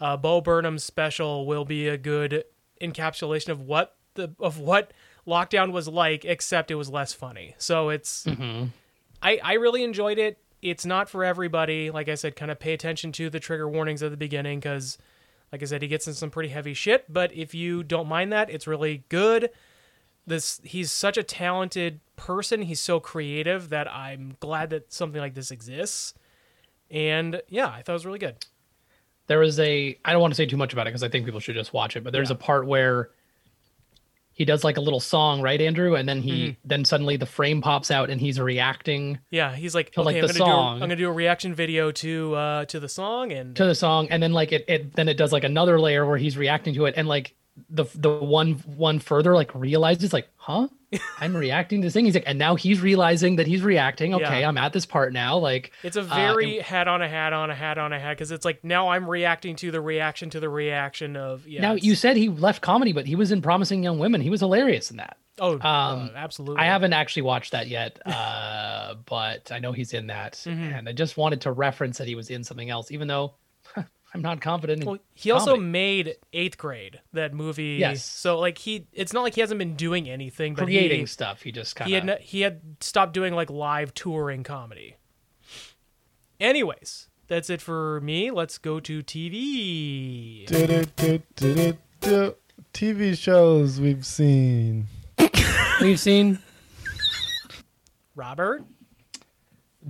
[0.00, 2.44] uh bo burnham's special will be a good
[2.82, 4.92] encapsulation of what the of what
[5.26, 8.26] lockdown was like except it was less funny so it's
[9.22, 12.72] i i really enjoyed it it's not for everybody like i said kind of pay
[12.72, 14.98] attention to the trigger warnings at the beginning because
[15.52, 18.32] like I said, he gets in some pretty heavy shit, but if you don't mind
[18.32, 19.50] that, it's really good.
[20.26, 22.62] This he's such a talented person.
[22.62, 26.14] He's so creative that I'm glad that something like this exists.
[26.90, 28.36] And yeah, I thought it was really good.
[29.26, 31.24] there was a I don't want to say too much about it because I think
[31.24, 33.10] people should just watch it, but there's a part where
[34.40, 35.96] he does like a little song, right, Andrew?
[35.96, 36.68] And then he Mm-hmm.
[36.68, 40.20] then suddenly the frame pops out and he's reacting Yeah, he's like, To, like, okay,
[40.20, 40.74] I'm the gonna do a, song.
[40.76, 44.08] I'm gonna do a reaction video to uh to the song, and to the song,
[44.08, 46.86] and then like it, it then it does like another layer where he's reacting to
[46.86, 47.34] it, and like
[47.68, 50.68] the the one one further like realizes like, huh?
[51.20, 52.04] I'm reacting to this thing.
[52.04, 54.12] He's like, and now he's realizing that he's reacting.
[54.14, 54.48] Okay, Yeah.
[54.48, 55.38] I'm at this part now.
[55.38, 58.16] Like it's a uh, very hat on a hat on a hat on a hat
[58.16, 61.60] because it's like now I'm reacting to the reaction to the reaction of yeah.
[61.60, 64.20] now you said he left comedy, but he was in Promising Young Women.
[64.20, 65.16] He was hilarious in that.
[65.38, 66.60] oh um, uh, absolutely.
[66.60, 70.74] I haven't actually watched that yet, uh, but I know he's in that, Mm-hmm.
[70.74, 73.34] and I just wanted to reference that he was in something else, even though
[74.12, 74.84] I'm not confident.
[74.84, 75.68] Well, he also comedy.
[75.68, 77.76] made Eighth Grade, that movie.
[77.78, 78.04] Yes.
[78.04, 81.42] So like he, it's not like he hasn't been doing anything, but creating he, stuff.
[81.42, 84.96] He just kind he of had he had stopped doing like live touring comedy.
[86.40, 88.30] Anyways, that's it for me.
[88.30, 90.46] Let's go to TV.
[92.72, 94.86] TV shows we've seen.
[95.80, 96.38] we've seen
[98.16, 98.64] Robert.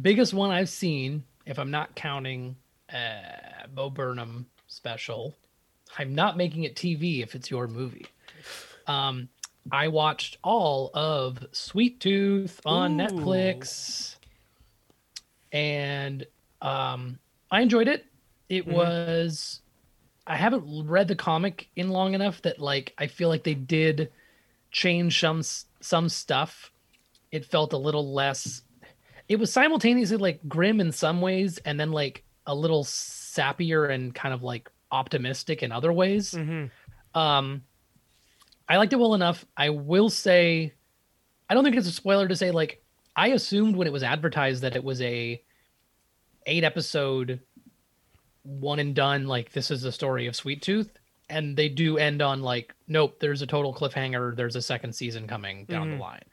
[0.00, 2.56] biggest one I've seen, if I'm not counting
[2.92, 3.22] uh,
[3.74, 5.36] Bo Burnham special.
[5.98, 8.06] I'm not making it TV if it's your movie.
[8.86, 9.28] Um,
[9.70, 13.04] I watched all of Sweet Tooth on Ooh.
[13.04, 14.16] Netflix,
[15.52, 16.26] and
[16.62, 17.18] um,
[17.50, 18.06] I enjoyed it.
[18.48, 19.60] It was.
[20.26, 24.10] I haven't read the comic in long enough that like I feel like they did
[24.70, 25.42] change some
[25.80, 26.70] some stuff.
[27.32, 28.62] It felt a little less.
[29.28, 32.84] It was simultaneously like grim in some ways, and then like a little
[33.34, 36.34] sappier and kind of like optimistic in other ways.
[37.14, 37.62] Um,
[38.68, 39.44] I liked it well enough.
[39.56, 40.74] I will say,
[41.48, 42.82] I don't think it's a spoiler to say like
[43.16, 45.42] I assumed when it was advertised that it was a
[46.46, 47.40] eight episode
[48.42, 50.90] one and done like this is the story of Sweet Tooth
[51.28, 55.26] and they do end on like nope there's a total cliffhanger there's a second season
[55.26, 56.24] coming down the line.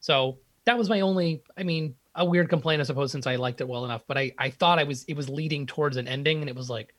[0.00, 3.60] So that was my only I mean a weird complaint I suppose since I liked
[3.60, 6.40] it well enough but I I thought I was it was leading towards an ending
[6.40, 6.94] and it was like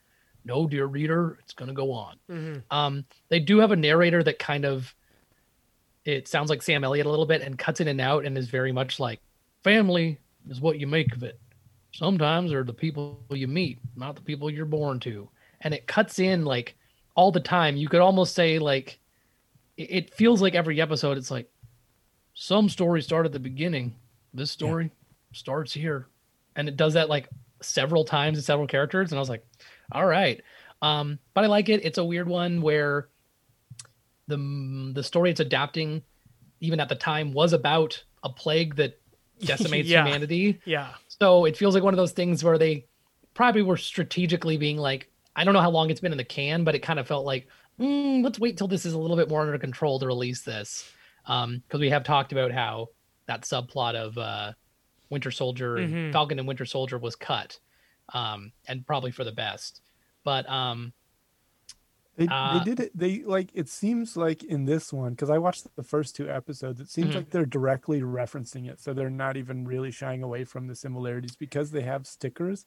[0.45, 2.17] no dear reader it's going to go on.
[2.71, 4.93] Um they do have a narrator that kind of
[6.05, 8.49] it sounds like Sam Elliott a little bit and cuts in and out and is
[8.49, 9.21] very much like
[9.63, 10.17] family
[10.49, 11.39] is what you make of it.
[11.93, 15.29] Sometimes they're the people you meet, not the people you're born to.
[15.61, 16.75] And it cuts in like
[17.15, 17.77] all the time.
[17.77, 18.99] You could almost say like
[19.77, 21.49] it- it feels like every episode it's like
[22.33, 23.95] some story start at the beginning.
[24.33, 24.91] This story
[25.33, 26.07] starts here.
[26.55, 27.27] And it does that like
[27.61, 29.45] several times in several characters and I was like,
[29.91, 30.41] "All right."
[30.81, 31.83] Um but I like it.
[31.85, 33.09] It's a weird one where
[34.27, 36.01] the the story it's adapting
[36.61, 38.99] even at the time was about a plague that
[39.41, 40.05] decimates Yeah.
[40.05, 40.93] humanity Yeah.
[41.07, 42.85] so it feels like one of those things where they
[43.33, 46.63] probably were strategically being like i don't know how long it's been in the can
[46.63, 47.47] but it kind of felt like
[47.79, 50.89] mm, let's wait till this is a little bit more under control to release this
[51.25, 52.87] um because we have talked about how
[53.27, 54.53] that subplot of uh
[55.13, 56.11] winter soldier and Mhm.
[56.11, 57.57] falcon and winter soldier was cut
[58.13, 59.81] um and probably for the best
[60.25, 60.91] but um
[62.15, 62.91] They, Uh, they did it.
[62.95, 66.79] They like it seems like in this one because I watched the first two episodes.
[66.79, 67.15] It seems Mhm.
[67.15, 71.35] like they're directly referencing it, so they're not even really shying away from the similarities
[71.35, 72.65] because they have stickers.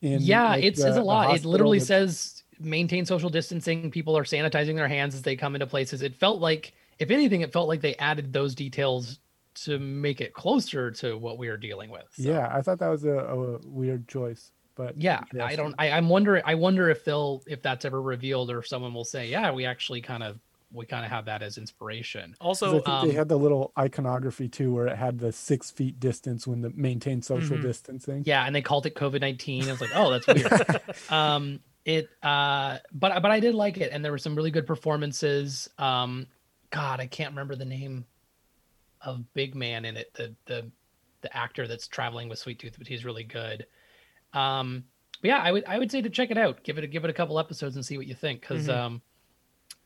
[0.00, 3.28] In yeah like, it the- says a the lot it literally that- says maintain social
[3.28, 7.10] distancing people are sanitizing their hands as they come into places it felt like if
[7.10, 9.18] anything it felt like they added those details
[9.64, 12.88] to make it closer to what we are dealing with So, Yeah, I thought that
[12.88, 17.02] was a, a weird choice, but yeah i don't I, i'm wondering i wonder if
[17.04, 20.38] they'll if that's ever revealed or if someone will say yeah we actually kind of
[20.70, 22.30] we kind of have that as inspiration.
[22.32, 25.30] 'Cause I Also, think um, they had the little iconography too, where it had the
[25.32, 27.62] six feet distance when the maintain social Mhm.
[27.62, 28.22] distancing.
[28.26, 30.52] yeah and they called it covid-19 i was like oh that's weird.
[31.08, 34.66] Um it uh but but i did like it and there were some really good
[34.66, 35.68] performances.
[35.78, 36.26] Um
[36.70, 38.04] god i can't remember the name
[39.06, 40.70] of big man in it the the
[41.22, 43.66] the actor that's traveling with sweet tooth but he's really good
[44.34, 44.84] um
[45.22, 47.04] but yeah i would i would say to check it out give it a give
[47.04, 48.76] it a couple episodes and see what you think because Mhm.
[48.76, 49.02] um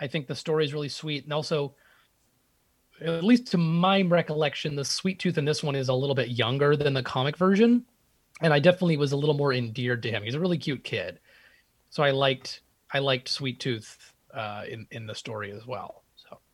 [0.01, 1.75] i think the story is really sweet and also
[3.01, 6.31] at least to my recollection the sweet tooth in this one is a little bit
[6.31, 7.85] younger than the comic version
[8.43, 10.23] and I definitely was a little more endeared to him.
[10.23, 11.21] He's a really cute kid,
[11.91, 16.05] so I liked I liked Sweet Tooth uh, in in the story as well.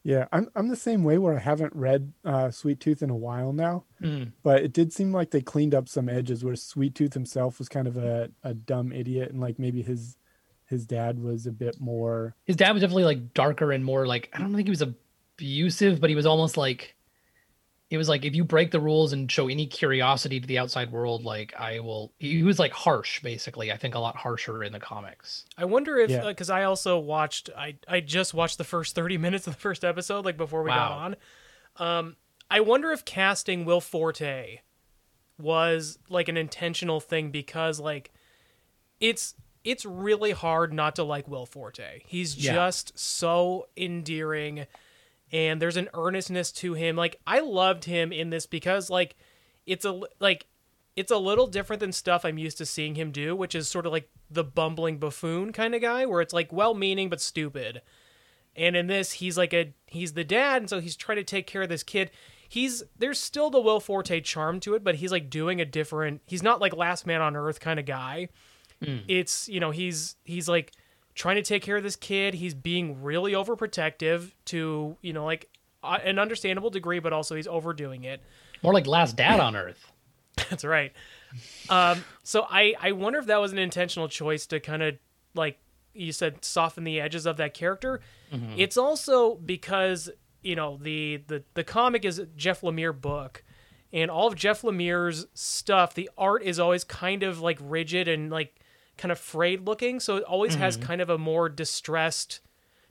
[0.06, 3.16] Yeah, I'm I'm the same way where I haven't read uh, Sweet Tooth in a
[3.16, 4.32] while now, Mm.
[4.44, 7.68] but it did seem like they cleaned up some edges where Sweet Tooth himself was
[7.68, 10.16] kind of a, a dumb idiot, and like maybe his
[10.66, 12.34] his dad was a bit more.
[12.44, 16.00] his dad was definitely like darker and more like I don't think he was abusive,
[16.00, 16.95] but he was almost like
[17.88, 20.90] it was like if you break the rules and show any curiosity to the outside
[20.90, 22.12] world, like I will.
[22.18, 23.70] He was like harsh, basically.
[23.70, 25.44] I think a lot harsher in the comics.
[25.56, 26.26] I wonder if Yeah.
[26.26, 29.84] because I also watched I I just watched the first thirty minutes of the first
[29.84, 31.16] episode like before we got on.
[31.76, 32.16] Um,
[32.50, 34.60] I wonder if casting Will Forte
[35.38, 38.10] was like an intentional thing because like
[39.00, 42.02] it's it's really hard not to like Will Forte.
[42.06, 42.54] He's Yeah.
[42.54, 44.66] just so endearing
[45.32, 46.96] and there's an earnestness to him.
[46.96, 49.16] Like I loved him in this because like
[49.66, 50.46] it's a like
[50.94, 53.86] it's a little different than stuff I'm used to seeing him do, which is sort
[53.86, 57.82] of like the bumbling buffoon kind of guy where it's like well-meaning but stupid.
[58.54, 61.46] And in this he's like a he's the dad and so he's trying to take
[61.46, 62.10] care of this kid.
[62.48, 66.22] He's there's still the Will Forte charm to it, but he's like doing a different
[66.26, 68.28] he's not like last man on earth kind of guy.
[68.82, 68.98] Hmm.
[69.08, 70.72] It's, you know, he's he's like
[71.16, 72.34] trying to take care of this kid.
[72.34, 75.48] He's being really overprotective to, you know, like
[75.82, 78.20] uh, an understandable degree, but also he's overdoing it.
[78.62, 79.90] More like Last Dad on Earth.
[80.50, 80.92] That's right.
[81.68, 84.96] Um, so I I wonder if that was an intentional choice to kind of
[85.34, 85.58] like
[85.94, 88.00] you said soften the edges of that character.
[88.56, 90.10] It's also because
[90.42, 93.42] you know the the the comic is a Jeff Lemire book,
[93.92, 98.30] and all of Jeff Lemire's stuff, the art is always kind of like rigid and
[98.30, 98.60] like
[98.96, 102.40] kind of frayed looking, so it always has kind of a more distressed,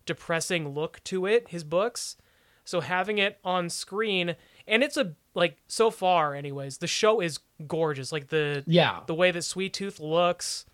[0.06, 1.50] depressing look to it.
[1.50, 2.18] His books.
[2.64, 4.36] So having it on screen,
[4.68, 8.12] and it's a like so far, anyways, the show is gorgeous.
[8.12, 9.02] Like the Yeah.
[9.06, 10.66] the way that Sweet Tooth looks,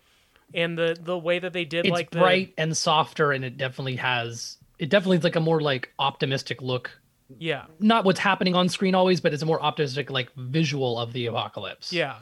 [0.54, 3.56] and the the way that they did it's like the bright and softer, and it
[3.56, 4.56] definitely has.
[4.78, 6.90] It definitely is like a more like optimistic look.
[7.38, 11.12] yeah Not what's happening on screen always, but it's a more optimistic like visual of
[11.12, 11.92] the apocalypse.
[11.92, 12.16] yeah.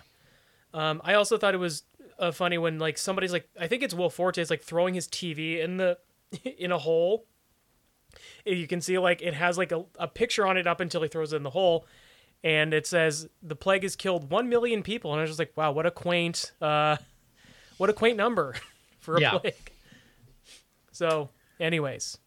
[0.73, 1.83] Um, I also thought it was
[2.21, 5.09] uh, funny when like somebody's like I think it's Will Forte is like throwing his
[5.09, 5.99] TV in the
[6.59, 7.27] in a hole.
[8.45, 11.09] You can see like it has like a, a picture on it up until he
[11.09, 11.87] throws it in the hole,
[12.45, 15.53] and it says the plague has killed one million people, and I was just like,
[15.57, 16.97] wow, what a quaint, uh,
[17.79, 18.55] what a quaint number
[19.01, 19.39] for a Yeah.
[19.39, 19.73] plague.
[20.93, 22.19] So, anyways,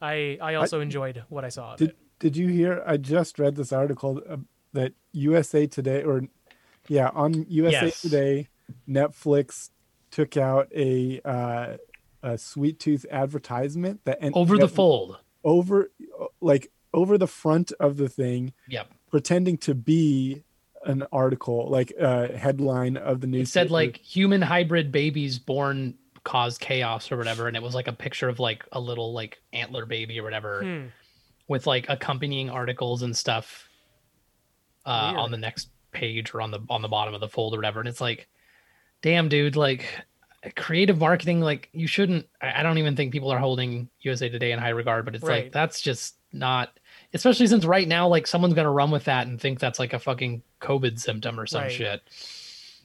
[0.00, 1.96] I I also enjoyed what I saw of Did it.
[2.20, 2.82] Did you hear?
[2.86, 4.36] I just read this article uh,
[4.72, 6.22] that USA Today, or
[6.88, 8.00] yeah, on USA Yes.
[8.02, 8.48] Today,
[8.88, 9.70] Netflix
[10.10, 11.76] took out a uh,
[12.22, 15.18] a sweet tooth advertisement that en- Over the fold.
[15.44, 15.90] over
[16.40, 18.88] like over the front of the thing, Yep.
[19.10, 20.42] pretending to be
[20.84, 23.52] an article, like a headline of the It news.
[23.52, 27.92] said like human hybrid babies born cause chaos or whatever, and it was like a
[27.92, 30.86] picture of like a little like antler baby or whatever, Hmm.
[31.46, 33.68] with like accompanying articles and stuff
[34.86, 35.20] uh, Weird.
[35.24, 37.80] on the next page or on the on the bottom of the fold or whatever.
[37.80, 38.28] And it's like,
[39.02, 39.84] damn, dude, like
[40.56, 42.26] creative marketing, like you shouldn't.
[42.40, 45.24] I I don't even think people are holding USA Today in high regard, but it's
[45.24, 45.44] Right.
[45.44, 46.78] like that's just not.
[47.14, 49.98] Especially since right now, like someone's gonna run with that and think that's like a
[49.98, 51.72] fucking COVID symptom or some Right.
[51.72, 52.02] shit.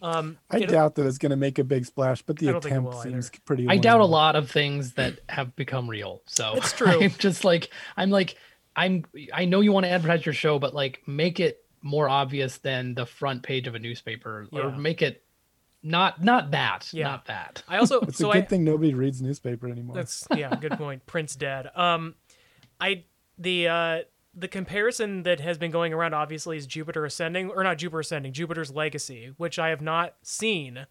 [0.02, 2.62] Um, I doubt that it's going to make a big splash, but the I don't
[2.62, 3.42] think it attempt seems either.
[3.46, 3.70] pretty.
[3.70, 6.22] I doubt a lot of things that have become real.
[6.26, 7.04] So It's true.
[7.04, 8.36] I'm just like I'm like
[8.76, 12.58] I'm I know you want to advertise your show, but like make it more obvious
[12.58, 15.23] than the front page of a newspaper, or make it
[15.84, 17.04] not not that, Yeah.
[17.08, 17.62] not that.
[17.68, 19.96] I also It's so a good I thing nobody reads newspaper anymore.
[19.96, 21.06] That's yeah, good point.
[21.08, 21.70] Prince dead.
[21.76, 22.16] Um,
[22.80, 23.04] I
[23.38, 24.00] the uh
[24.36, 28.34] the comparison that has been going around obviously is Jupiter Ascending or not Jupiter Ascending,
[28.34, 30.88] Jupiter's Legacy, which I have not seen,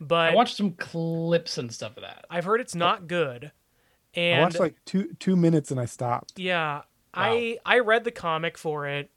[0.00, 2.24] but I watched some clips and stuff of that.
[2.30, 3.50] I've heard it's not good.
[4.14, 6.34] and I watched like two two minutes and I stopped.
[6.38, 6.82] yeah,
[7.14, 9.10] I I read the comic for it,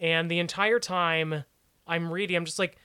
[0.00, 1.44] and the entire time
[1.86, 2.78] I'm reading, I'm just like,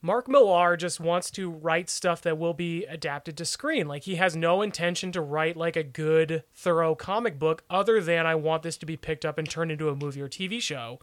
[0.00, 3.88] Mark Millar just wants to write stuff that will be adapted to screen.
[3.88, 8.24] Like he has no intention to write like a good, thorough comic book, other than
[8.26, 11.00] I want this to be picked up and turned into a movie or TV show.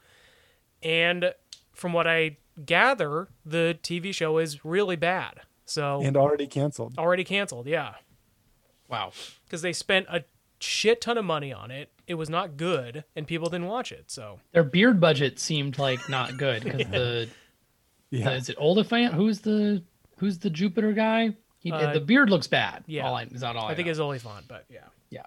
[0.81, 1.33] And
[1.73, 5.41] from what I gather, the TV show is really bad.
[5.65, 6.97] So and already canceled.
[6.97, 7.95] already canceled, yeah
[8.87, 9.11] Wow.
[9.45, 10.23] because they spent a
[10.59, 11.91] shit ton of money on it.
[12.07, 14.11] It was not good, and people didn't watch it.
[14.11, 17.29] So Their beard budget seemed like not good because the,
[18.11, 19.13] Yeah, is it Olyphant?
[19.13, 19.83] Who's the
[20.17, 21.35] who's the Jupiter guy?
[21.59, 22.83] He, Uh, the beard looks bad.
[22.87, 23.07] yeah.
[23.07, 23.91] all I, is that all I, I think know.
[23.91, 25.23] it's Olyphant, but yeah, yeah.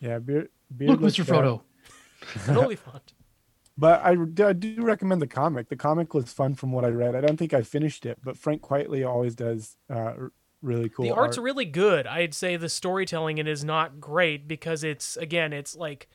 [0.00, 0.18] Yeah.
[0.18, 1.26] Beard, beard Look, looks Mr.
[1.26, 1.44] bad.
[2.48, 2.56] Frodo.
[2.64, 3.12] Olyphant.
[3.78, 4.12] But I,
[4.48, 5.68] I do recommend the comic.
[5.68, 7.14] The comic was fun from what I read.
[7.14, 10.14] I don't think I finished it, but Frank Quitely always does uh,
[10.62, 11.04] really cool.
[11.04, 11.44] the art's art.
[11.44, 12.06] really good.
[12.06, 16.08] I'd say the storytelling it is not great because it's again, it's like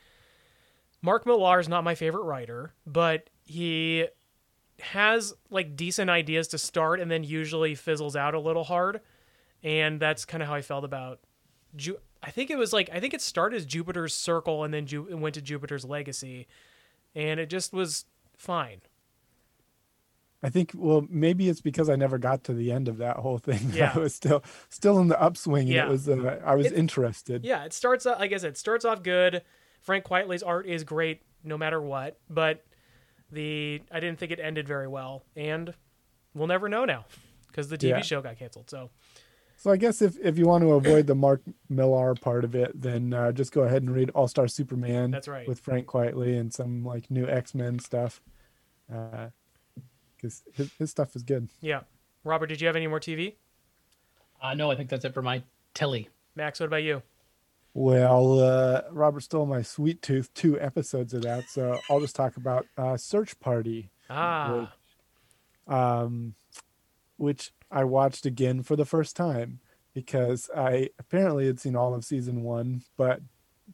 [1.04, 4.08] Mark Millar is not my favorite writer, but he
[4.82, 9.02] has like decent ideas to start and then usually fizzles out a little hard.
[9.64, 11.20] And that's kind of how I felt about
[11.76, 14.86] Ju- I think it was like I think it started as Jupiter's Circle and then
[14.86, 16.48] Ju- it went to Jupiter's Legacy,
[17.16, 18.06] and it just was
[18.38, 18.82] fine.
[20.44, 23.38] I think well maybe it's because I never got to the end of that whole
[23.38, 23.70] thing.
[23.74, 23.92] Yeah.
[23.96, 25.86] I was still still in the upswing, and Yeah.
[25.86, 27.46] it was uh, I was It- interested.
[27.46, 29.44] Yeah, it starts out like I said, it starts off good.
[29.82, 32.64] Frank Quitely's art is great no matter what, but
[33.32, 35.74] the I didn't think it ended very well, and
[36.34, 37.06] we'll never know now
[37.48, 38.02] because the TV Yeah.
[38.02, 38.70] show got canceled.
[38.70, 38.90] So
[39.58, 42.80] So I guess if if you want to avoid the Mark Millar part of it,
[42.82, 45.12] then uh, just go ahead and read All Star Superman.
[45.12, 45.48] That's right.
[45.48, 48.22] With Frank Quitely and some like new X Men stuff,
[48.88, 51.50] because his his stuff is good.
[51.62, 51.82] yeah,
[52.24, 53.36] Robert, did you have any more TV?
[54.42, 56.10] Uh, no, I think that's it for my telly.
[56.36, 57.04] Max, what about you?
[57.74, 62.36] Well, uh, Robert stole my Sweet Tooth two episodes of that, so I'll just talk
[62.38, 64.74] about uh, Search Party, Ah,
[65.68, 66.36] um,
[67.18, 69.60] which I watched again for the first time
[69.94, 73.22] because I apparently had seen all of season one, but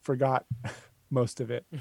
[0.01, 0.45] forgot
[1.09, 1.65] most of it.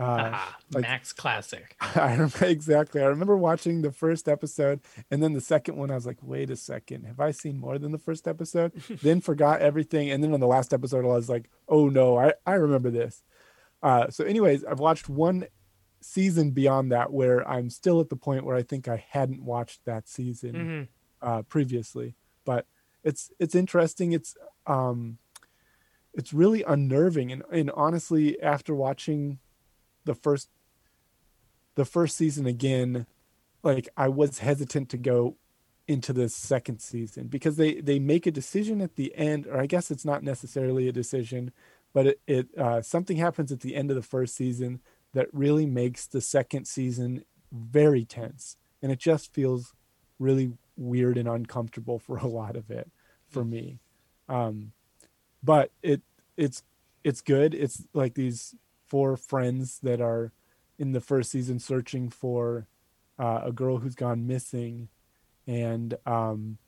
[0.00, 1.76] Uh, Ah, like- Max Classic.
[1.94, 3.02] I remember exactly.
[3.02, 4.80] I remember watching the first episode
[5.10, 5.90] and then the second one.
[5.90, 8.72] I was like, wait a second, have I seen more than the first episode?
[9.02, 10.10] then forgot everything.
[10.10, 13.22] And then on the last episode, I was like, oh no, I, I remember this.
[13.82, 15.46] Uh, so, anyways, I've watched one
[16.02, 19.84] season beyond that where I'm still at the point where I think I hadn't watched
[19.84, 20.82] that season hmm
[21.26, 22.14] uh, previously.
[22.46, 22.66] But
[23.04, 24.12] it's it's interesting.
[24.12, 24.34] It's
[24.66, 25.18] um,
[26.14, 29.38] it's really unnerving, and and honestly, after watching
[30.04, 30.48] the first
[31.74, 33.06] the first season again,
[33.62, 35.36] like I was hesitant to go
[35.88, 39.66] into the second season because they they make a decision at the end, or I
[39.66, 41.52] guess it's not necessarily a decision,
[41.92, 44.80] but it, it uh, something happens at the end of the first season
[45.14, 49.74] that really makes the second season very tense, and it just feels
[50.18, 52.90] really weird and uncomfortable for a lot of it
[53.28, 53.80] for me.
[54.28, 54.72] Um,
[55.42, 56.02] but it
[56.36, 56.62] it's
[57.02, 57.54] it's good.
[57.54, 58.54] It's like these
[58.90, 60.32] four friends that are
[60.78, 62.66] in the first season searching for
[63.18, 64.88] uh, a girl who's gone missing,
[65.46, 66.58] and um,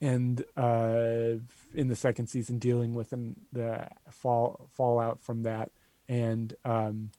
[0.00, 1.38] and uh,
[1.74, 5.70] in the second season dealing with an, the fall fallout from that,
[6.08, 7.10] and um,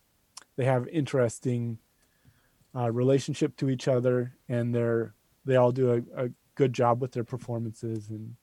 [0.58, 1.78] they have interesting
[2.76, 5.14] uh, relationship to each other, and they're
[5.46, 8.36] they all do a, a good job with their performances, and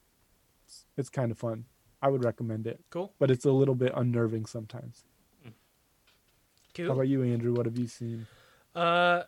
[0.65, 1.67] it's, it's kind of fun.
[2.05, 2.81] I would recommend it.
[2.91, 3.15] Cool.
[3.19, 5.05] But it's a little bit unnerving sometimes.
[6.75, 6.87] Cool.
[6.87, 7.55] How about you, Andrew?
[7.55, 8.27] What have you seen?
[8.75, 9.23] Uh,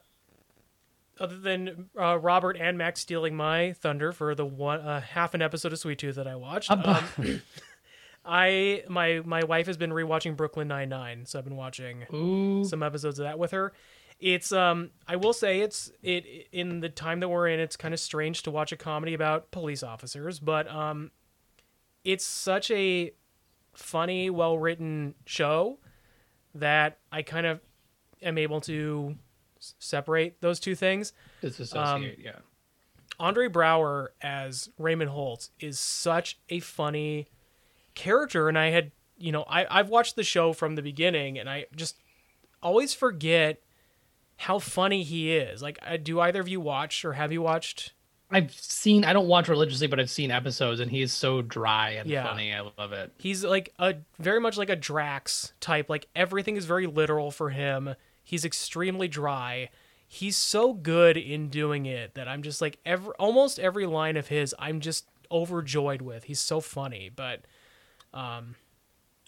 [1.19, 5.41] other than uh, Robert and Max stealing my thunder for the one uh, half an
[5.41, 7.01] episode of Sweet Tooth that I watched, um,
[8.27, 12.65] I my my wife has been rewatching Brooklyn Nine Nine, so I've been watching Ooh.
[12.65, 13.73] some episodes of that with her.
[14.19, 17.95] It's um I will say it's it in the time that we're in, it's kind
[17.95, 21.13] of strange to watch a comedy about police officers, but um
[22.07, 23.13] it's such a
[23.75, 25.79] funny, well written show
[26.55, 27.61] that I kind of
[28.23, 29.17] am able to
[29.59, 31.13] s- separate those two things.
[31.43, 32.39] Disassociate, um, yeah.
[33.19, 37.27] Andre Braugher as Raymond Holt is such a funny
[37.95, 41.49] character, and I had you know I I've watched the show from the beginning, and
[41.51, 41.97] I just
[42.63, 43.61] always forget
[44.37, 45.63] how funny he is.
[45.63, 47.93] Like, do either of you watch or have you watched?
[48.31, 49.05] I've seen.
[49.05, 52.27] I don't watch religiously, but I've seen episodes, and he is so dry and Yeah.
[52.27, 52.53] funny.
[52.53, 53.13] I love it.
[53.19, 55.89] He's like a very much like a Drax type.
[55.89, 57.95] Like everything is very literal for him.
[58.25, 59.71] He's extremely dry.
[60.09, 64.29] He's so good in doing it that I'm just like every almost every line of
[64.29, 66.25] his I'm just overjoyed with.
[66.25, 67.43] He's so funny, but
[68.15, 68.57] um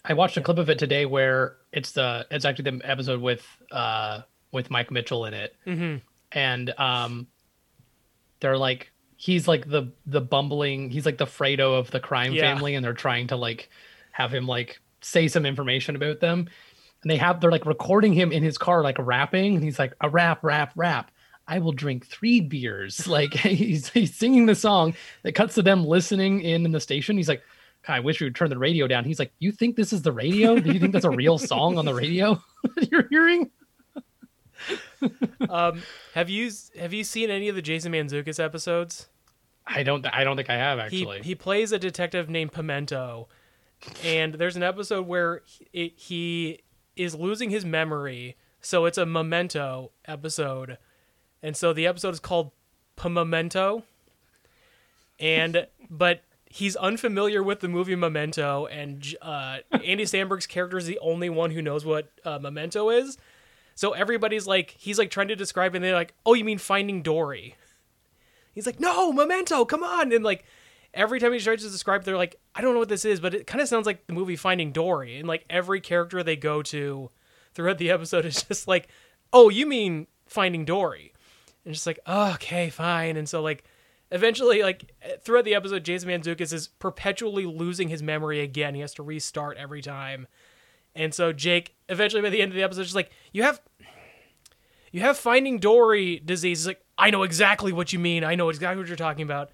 [0.05, 3.45] I watched a clip of it today where it's the it's actually the episode with
[3.71, 4.21] uh
[4.51, 5.97] with Mike Mitchell in it, mm-hmm.
[6.31, 7.27] and um,
[8.39, 8.88] they're like
[9.21, 12.41] he's like the the bumbling he's like the Fredo of the crime Yeah.
[12.55, 13.69] family, and they're trying to like
[14.11, 16.47] have him like say some information about them,
[17.03, 19.93] and they have they're like recording him in his car like rapping, and he's like
[20.01, 21.11] a rap rap rap.
[21.49, 23.07] I will drink three beers.
[23.07, 24.93] Like he's he's singing the song
[25.23, 27.17] that cuts to them listening in in the station.
[27.17, 27.41] He's like,
[27.87, 29.03] I wish we would turn the radio down.
[29.03, 30.57] He's like, You think this is the radio?
[30.59, 32.41] Do you think that's a real song on the radio
[32.75, 33.49] that you're hearing?
[35.49, 35.81] Um,
[36.13, 39.07] have you have you seen any of the Jason Mantzoukas episodes?
[39.65, 41.21] I don't I don't think I have actually.
[41.21, 43.27] he plays a detective named Pimento,
[44.03, 45.41] and there's an episode where
[45.71, 46.59] he, he
[46.95, 50.77] is losing his memory, so it's a memento episode,
[51.41, 52.51] and so the episode is called
[53.03, 53.83] Memento,
[55.19, 60.99] and but he's unfamiliar with the movie Memento, and uh, Andy Samberg's character is the
[60.99, 63.17] only one who knows what uh, Memento is.
[63.79, 67.01] So everybody's like, he's like trying to describe, and they're like, "Oh, you mean Finding
[67.01, 67.55] Dory?"
[68.53, 70.43] He's like, "No, Memento, come on!" And like
[70.93, 73.33] every time he tries to describe, they're like, "I don't know what this is," but
[73.33, 75.17] it kind of sounds like the movie Finding Dory.
[75.17, 77.09] And like every character they go to
[77.53, 78.89] throughout the episode is just like,
[79.31, 81.13] "Oh, you mean Finding Dory?"
[81.63, 83.63] And just like, oh, "Okay, fine." And so like
[84.11, 88.75] eventually, like throughout the episode, Jason Mantzoukas is perpetually losing his memory again.
[88.75, 90.27] He has to restart every time.
[90.95, 93.61] And so Jake, eventually by the end of the episode, is just like, "You have."
[94.91, 96.61] You have Finding Dory disease.
[96.61, 98.23] It's like I know exactly what you mean.
[98.23, 99.51] I know exactly what you're talking about.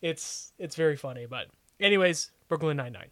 [0.00, 3.08] It's it's very funny, but anyways, Brooklyn Nine Nine.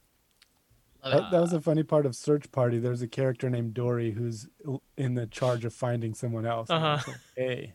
[1.04, 2.78] That, that was a funny part of Search Party.
[2.78, 4.48] There's a character named Dory who's
[4.96, 6.70] in the charge of finding someone else.
[6.70, 7.12] And Uh-huh.
[7.12, 7.74] like, hey,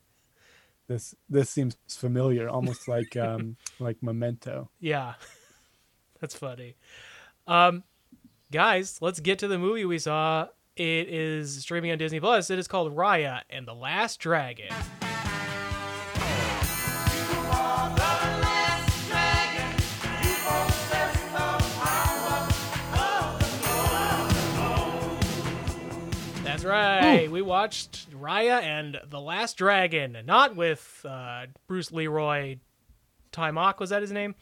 [0.88, 4.72] this this seems familiar, almost like um like Memento.
[4.80, 5.14] Yeah,
[6.20, 6.76] that's funny.
[7.46, 7.84] Um,
[8.54, 10.48] guys, let's get to the movie we saw.
[10.76, 12.52] It is streaming on Disney Plus.
[12.52, 14.68] It is called Raya and the Last Dragon.
[26.44, 27.32] That's right.
[27.32, 32.58] We watched Raya and the Last Dragon, not with uh, Bruce Leroy
[33.32, 33.80] Taimak.
[33.80, 34.36] Was that his name?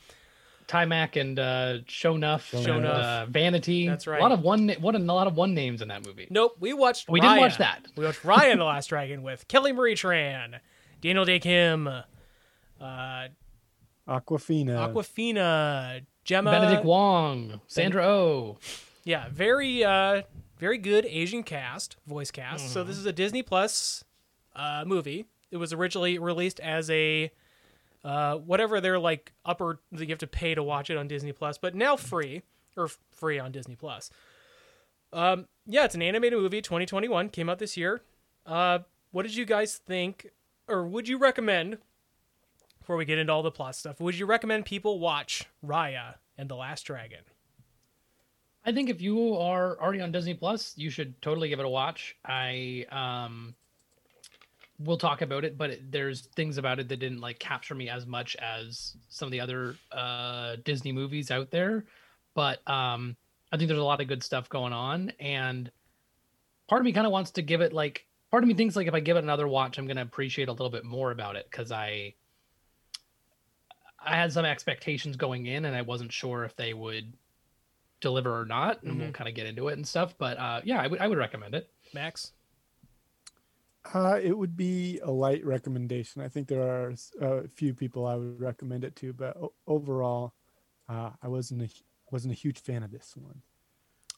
[0.72, 2.86] Taimak and uh Shonuff, and, Shonuff.
[2.86, 3.88] uh, Vanity.
[3.88, 4.20] That's right.
[4.20, 6.28] A lot of one what a lot of one names in that movie.
[6.30, 6.56] Nope.
[6.60, 7.10] We watched.
[7.10, 7.88] We didn't watch that.
[7.98, 10.60] We watched Ryan the Last Dragon with Kelly Marie Tran,
[11.02, 13.28] Daniel Dae Kim, uh,
[14.08, 14.94] Awkwafina.
[14.94, 16.52] Awkwafina, Gemma.
[16.52, 18.58] Benedict Wong, Sandra Oh.
[19.04, 20.22] Yeah, very uh
[20.58, 22.70] very good Asian cast, voice cast.
[22.72, 22.90] So Mm-hmm.
[22.90, 24.04] this is a Disney Plus
[24.56, 25.26] uh movie.
[25.52, 27.32] It was originally released as a
[28.04, 31.32] uh, whatever they're like upper that you have to pay to watch it on Disney
[31.32, 32.42] Plus, but now free
[32.76, 34.10] or f- free on Disney Plus.
[35.14, 38.02] Um, yeah, it's an animated movie, 2021, came out this year.
[38.46, 38.80] Uh,
[39.12, 40.30] what did you guys think,
[40.68, 41.78] or would you recommend?
[42.80, 46.50] Before we get into all the plot stuff, would you recommend people watch Raya and
[46.50, 47.20] the Last Dragon?
[48.66, 51.70] I think if you are already on Disney Plus, you should totally give it a
[51.70, 52.16] watch.
[52.26, 53.56] I um
[54.84, 57.90] we'll talk about it, but it, there's things about it that didn't like capture me
[57.90, 61.86] as much as some of the other uh Disney movies out there.
[62.34, 63.16] But um
[63.52, 65.70] I think there's a lot of good stuff going on and
[66.68, 68.88] part of me kind of wants to give it like part of me thinks like
[68.88, 71.48] if I give it another watch, I'm gonna appreciate a little bit more about it
[71.50, 72.14] because I
[74.04, 77.14] I had some expectations going in and I wasn't sure if they would
[78.00, 80.16] deliver or not, and we'll kind of get into it and stuff.
[80.18, 81.70] But uh, yeah, I would I would recommend it.
[81.94, 82.32] Max?
[83.94, 86.22] Uh, it would be a light recommendation.
[86.22, 90.34] I think there are a few people I would recommend it to, but overall,
[90.88, 91.70] uh, I wasn't a
[92.12, 93.42] wasn't a huge fan of this one.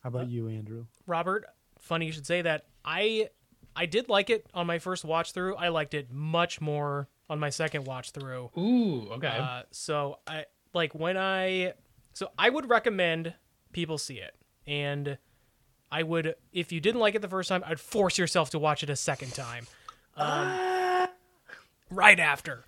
[0.01, 0.85] How about you, Andrew?
[1.07, 1.45] Robert,
[1.79, 2.65] funny you should say that.
[2.83, 3.29] I
[3.75, 5.55] I did like it on my first watch through.
[5.55, 8.51] I liked it much more on my second watch through.
[8.57, 9.27] Ooh, okay.
[9.27, 11.73] Uh, so I like when I
[12.11, 13.33] so I would recommend
[13.71, 14.35] people see it,
[14.67, 15.17] and
[15.93, 18.81] I would if you didn't like it the first time, I'd force yourself to watch
[18.81, 19.67] it a second time,
[20.17, 21.07] um,
[21.91, 22.65] right after.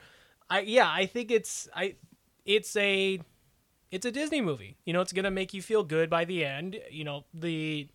[0.47, 1.95] I yeah, I think it's I
[2.45, 3.19] it's a
[3.89, 4.77] it's a Disney movie.
[4.85, 6.79] You know, it's gonna make you feel good by the end.
[6.91, 7.87] You know, the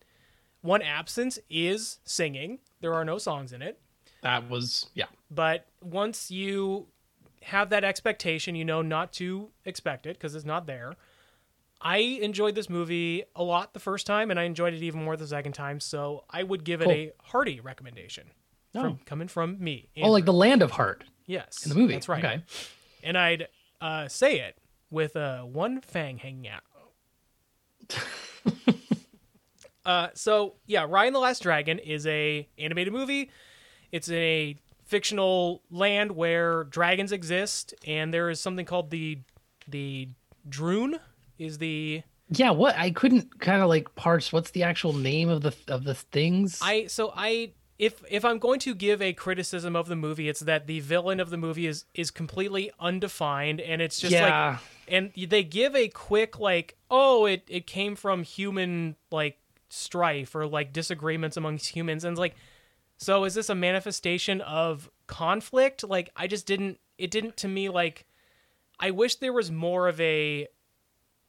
[0.62, 2.58] one absence is singing.
[2.80, 3.78] There are no songs in it.
[4.22, 5.06] that was yeah.
[5.30, 6.88] But once you
[7.42, 10.96] have that expectation, you know not to expect it because it's not there.
[11.80, 15.16] I enjoyed this movie a lot the first time, and I enjoyed it even more
[15.16, 15.80] the second time.
[15.80, 16.90] So I would give Cool.
[16.90, 18.30] it a hearty recommendation
[18.72, 19.88] from coming from me.
[20.02, 21.94] Oh, like the Land of Heart yes, in the movie.
[21.94, 22.24] That's right.
[22.24, 22.42] Okay.
[23.02, 23.48] And I'd
[23.80, 24.58] uh, say it
[24.90, 26.62] with uh, one fang hanging out.
[29.86, 33.30] uh, so yeah, Ryan the Last Dragon is a animated movie.
[33.90, 39.18] It's in a fictional land where dragons exist, and there is something called the
[39.66, 40.08] the
[40.48, 40.98] Druun.
[41.40, 44.32] Is the Yeah, what I couldn't kind of like parse.
[44.32, 46.58] What's the actual name of the of the things?
[46.62, 50.40] I so I if if I'm going to give a criticism of the movie, it's
[50.40, 54.50] that the villain of the movie is is completely undefined, and it's just Yeah.
[54.50, 59.38] like, and they give a quick like, oh, it it came from human like
[59.70, 62.36] strife or like disagreements amongst humans, and it's like,
[62.98, 65.82] so is this a manifestation of conflict?
[65.82, 66.78] Like, I just didn't.
[66.98, 68.04] It didn't to me like.
[68.78, 70.48] I wish there was more of a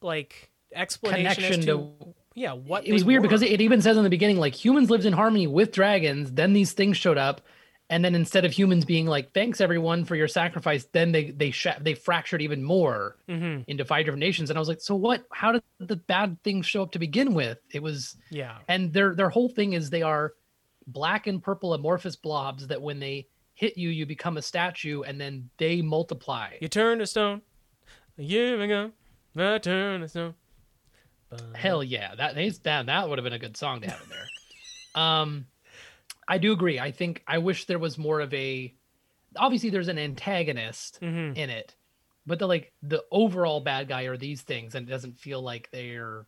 [0.01, 3.27] like explanation Connection to, to- yeah what it was weird were.
[3.27, 6.31] because it even says in the beginning like humans lived in harmony with dragons.
[6.31, 7.41] Then these things showed up,
[7.89, 11.51] and then instead of humans being like thanks everyone for your sacrifice, then they they
[11.51, 13.65] sh- they fractured even more Mhm.
[13.67, 14.49] into five different nations.
[14.49, 15.25] And I was like, so what?
[15.31, 17.57] How did the bad things show up to begin with?
[17.71, 20.33] It was yeah and their their whole thing is they are
[20.87, 25.21] black and purple amorphous blobs that when they hit you, you become a statue, and
[25.21, 26.49] then they multiply.
[26.61, 27.41] You turn to stone
[28.17, 28.91] a year ago.
[29.37, 30.35] I turned a stone.
[31.55, 34.09] Hell yeah, that is that that would have been a good song to have in
[34.09, 35.01] there.
[35.01, 35.45] um,
[36.27, 36.79] I do agree.
[36.79, 38.73] I think I wish there was more of a.
[39.37, 41.37] Obviously, there's an antagonist Mhm.
[41.37, 41.75] in it,
[42.25, 45.69] but the like the overall bad guy are these things, and it doesn't feel like
[45.71, 46.25] they're.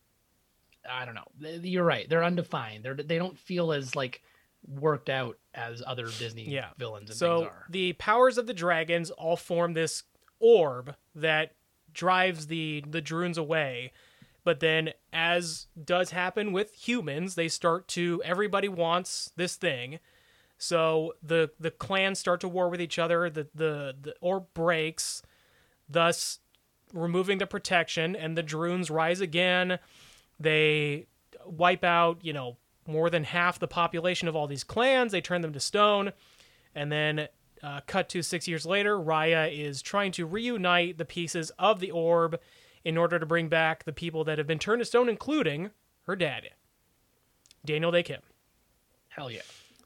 [0.89, 1.27] I don't know.
[1.61, 2.07] You're right.
[2.09, 2.83] They're undefined.
[2.85, 4.21] They're they don't feel as like
[4.65, 6.69] worked out as other Disney Yeah.
[6.77, 7.65] villains and So things are.
[7.69, 10.03] the powers of the dragons all form this
[10.39, 11.53] orb that
[11.93, 13.91] drives the the Druuns away.
[14.43, 19.99] But then, as does happen with humans, they start to everybody wants this thing.
[20.57, 23.29] So the the clans start to war with each other.
[23.29, 25.21] The the the orb breaks,
[25.89, 26.39] thus
[26.93, 29.79] removing the protection, and the Druuns rise again.
[30.39, 31.07] They
[31.45, 35.11] wipe out, you know, more than half the population of all these clans.
[35.11, 36.11] They turn them to stone.
[36.75, 37.27] And then,
[37.63, 41.91] uh, cut to six years later, Raya is trying to reunite the pieces of the
[41.91, 42.39] orb
[42.83, 45.71] in order to bring back the people that have been turned to stone, including
[46.05, 46.49] her dad,
[47.65, 48.19] Daniel Dae Kim.
[49.07, 49.41] Hell yeah.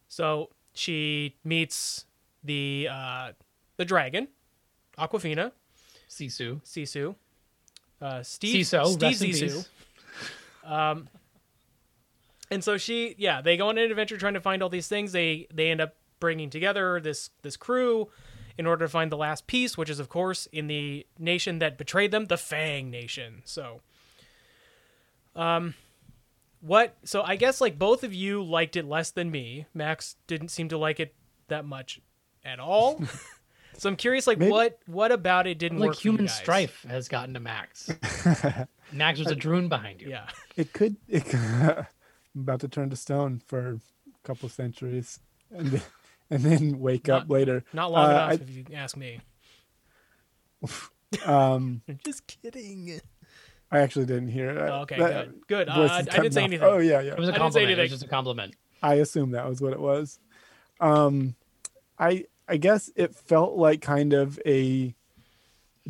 [0.07, 2.05] So she meets
[2.43, 3.31] the uh,
[3.77, 4.27] the dragon,
[4.97, 5.51] Awkwafina,
[6.09, 6.61] Sisu.
[6.63, 7.15] Sisu,
[8.01, 9.55] uh, Steve, Siso, Steve Zissou.
[9.55, 9.69] peace.
[12.49, 15.11] and so she yeah they go on an adventure trying to find all these things
[15.11, 18.09] they they end up bringing together this this crew
[18.57, 21.77] in order to find the last piece which is of course in the nation that
[21.77, 23.81] betrayed them the fang nation so
[25.35, 25.73] um
[26.61, 30.49] what so i guess like both of you liked it less than me max didn't
[30.49, 31.13] seem to like it
[31.47, 31.99] that much
[32.43, 33.01] at all
[33.79, 35.97] So I'm curious, like Maybe- what what about it didn't like work?
[35.97, 36.35] for you human guys?
[36.35, 37.91] strife has gotten to Max.
[38.91, 40.09] Max, there's a drone behind you.
[40.09, 40.27] Yeah.
[40.55, 40.95] it could.
[41.07, 41.37] It, could-
[42.33, 43.79] I'm about to turn to stone for a
[44.23, 45.19] couple centuries,
[45.55, 45.81] and then,
[46.29, 47.63] and then wake up later.
[47.73, 49.19] Not long Uh, enough, I- if you ask me.
[51.25, 52.99] um, Just kidding.
[53.71, 54.57] I actually didn't hear it.
[54.69, 55.47] Oh, okay, That good.
[55.47, 55.69] Good.
[55.69, 56.45] Uh, I didn't say off.
[56.47, 56.67] anything.
[56.67, 57.11] Oh yeah, yeah.
[57.13, 57.71] It was a I compliment.
[57.77, 58.55] It was just a compliment.
[58.81, 60.19] I assume that was what it was.
[60.79, 61.35] Um,
[61.99, 64.95] I I guess it felt like kind of a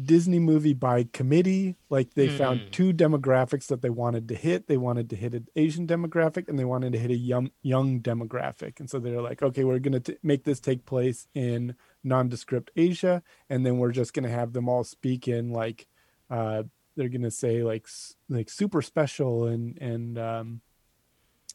[0.04, 1.76] Disney movie by committee.
[1.90, 2.68] Like they found Hmm.
[2.72, 4.68] two demographics that they wanted to hit.
[4.68, 8.02] They wanted to hit an Asian demographic and they wanted to hit a young young
[8.02, 8.80] demographic.
[8.80, 13.24] And so they're like, okay, we're gonna t- make this take place in nondescript Asia,
[13.50, 15.88] and then we're just gonna have them all speak in like
[16.30, 16.64] uh,
[16.96, 17.88] they're gonna say like
[18.30, 20.62] like super special and and um,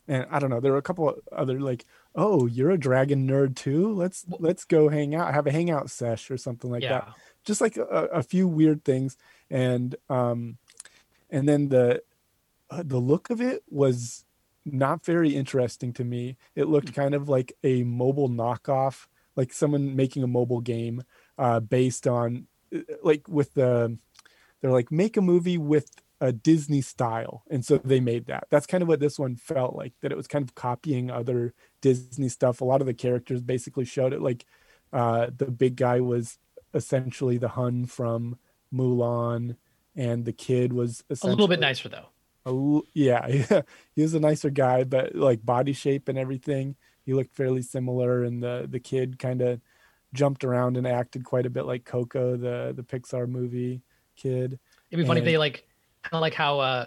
[0.09, 0.61] and I don't know.
[0.61, 1.85] There were a couple other like,
[2.15, 3.93] oh, you're a dragon nerd too.
[3.93, 6.93] Let's let's go hang out, have a hangout sesh or something like yeah.
[7.01, 7.09] that.
[7.45, 9.17] Just like a, a few weird things,
[9.51, 10.59] and um,
[11.31, 12.03] and then the
[12.71, 14.25] uh, the look of it was
[14.65, 16.37] not very interesting to me.
[16.55, 21.03] It looked kind of like a mobile knockoff, like someone making a mobile game
[21.39, 23.99] uh, based on uh, like with the
[24.61, 25.91] they're like make a movie with
[26.21, 28.47] a Disney style, and so they made that.
[28.49, 29.93] That's kind of what this one felt like.
[30.01, 32.61] That it was kind of copying other Disney stuff.
[32.61, 34.23] A lot of the characters basically showed it.
[34.23, 34.47] Like
[34.93, 36.39] uh, the big guy was
[36.75, 38.39] essentially the Hun from
[38.73, 39.57] Mulan,
[39.97, 42.07] and the kid was A little bit nicer though.
[42.47, 43.27] l- yeah,
[43.95, 48.25] he was a nicer guy, but like body shape and everything, he looked fairly similar.
[48.25, 49.61] And the the kid kind of
[50.15, 53.83] jumped around and acted quite a bit like Coco, the the Pixar movie
[54.17, 54.59] kid.
[54.91, 55.67] It'd be funny if they like
[56.03, 56.87] kind of like how uh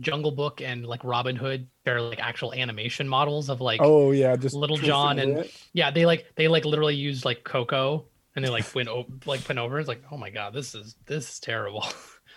[0.00, 4.36] Jungle Book and like Robin Hood they're like actual animation models of like oh yeah,
[4.36, 5.52] just Little John and it.
[5.72, 8.04] yeah, they like they like literally used like Coco
[8.38, 9.78] and they like went over like went over.
[9.78, 11.84] It's like, oh my god, this is this is terrible.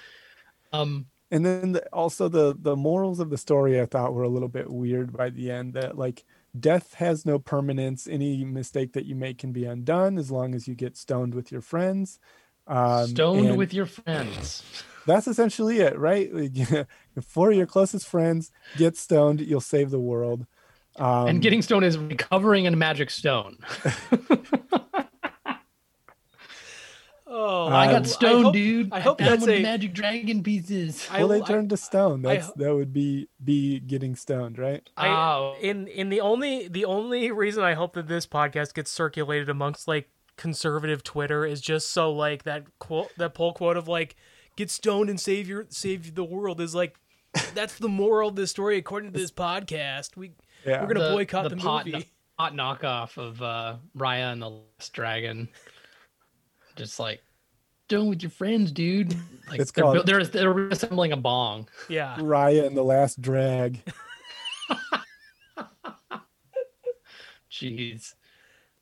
[0.73, 4.29] um and then the, also the the morals of the story I thought were a
[4.29, 5.73] little bit weird by the end.
[5.73, 6.25] That like
[6.59, 8.07] death has no permanence.
[8.07, 11.51] Any mistake that you make can be undone as long as you get stoned with
[11.51, 12.19] your friends.
[12.67, 14.63] Um, stoned with your friends.
[15.05, 16.33] that's essentially it, right?
[16.33, 16.87] Like,
[17.21, 20.45] For your closest friends, get stoned, you'll save the world.
[20.97, 23.57] Um, and getting stoned is recovering in a magic stone.
[27.33, 28.91] Oh, I got stoned, hope- dude.
[28.91, 31.07] I hope found that's one a- magic dragon pieces.
[31.09, 32.25] I- well, they I- turned to stone.
[32.25, 34.87] I That's ho- that would be be getting stoned, right?
[34.97, 35.55] I, Oh.
[35.61, 39.87] in in the only the only reason I hope that this podcast gets circulated amongst
[39.87, 44.15] like conservative Twitter is just so like that quote that poll quote of like
[44.57, 46.97] get stoned and save your save the world is like
[47.53, 50.17] that's the moral of this story according to this podcast.
[50.17, 50.31] We
[50.65, 50.81] Yeah.
[50.81, 52.09] we're gonna boycott the, pot, movie.
[52.37, 55.47] pot knockoff of uh, Raya and the Last Dragon.
[56.75, 57.21] Just like
[57.87, 59.15] doing with your friends, dude.
[59.49, 61.67] Like It's they're, called- they're they're assembling a bong.
[61.89, 62.15] Yeah.
[62.19, 63.81] Raya and the Last Drag.
[67.51, 68.13] Jeez,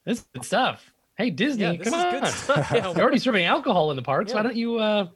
[0.06, 0.94] this is good stuff.
[1.18, 2.12] Hey Disney, Yeah, this come is on!
[2.22, 2.72] good stuff.
[2.74, 4.34] Yeah, You're already serving alcohol in the parks.
[4.34, 4.78] Why don't you?
[4.78, 5.08] uh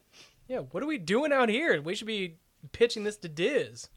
[0.48, 1.82] yeah, what are we doing out here?
[1.82, 2.38] We should be
[2.72, 3.88] pitching this to Diz.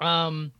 [0.00, 0.52] Um,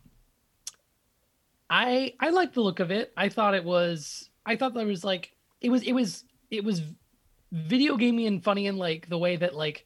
[1.69, 3.13] I I like the look of it.
[3.15, 4.29] I thought it was.
[4.45, 5.31] I thought that was like
[5.61, 6.81] it was it was it was
[7.51, 9.85] video gamey and funny in like the way that like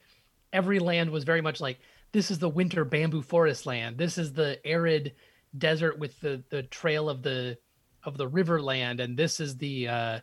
[0.51, 1.79] every land was very much like
[2.11, 3.97] this is the winter bamboo forest land.
[3.97, 5.13] This is the arid
[5.57, 7.57] desert with the the trail of the
[8.03, 10.19] of the river land, and this is the uh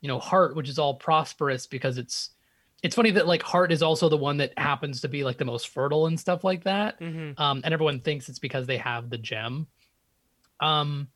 [0.00, 2.30] you know heart, which is all prosperous because it's.
[2.82, 5.44] It's funny that like heart is also the one that happens to be like the
[5.44, 7.38] most fertile and stuff like that Mm-hmm.
[7.38, 9.66] um, and everyone thinks it's because they have the gem.
[10.60, 11.08] Um,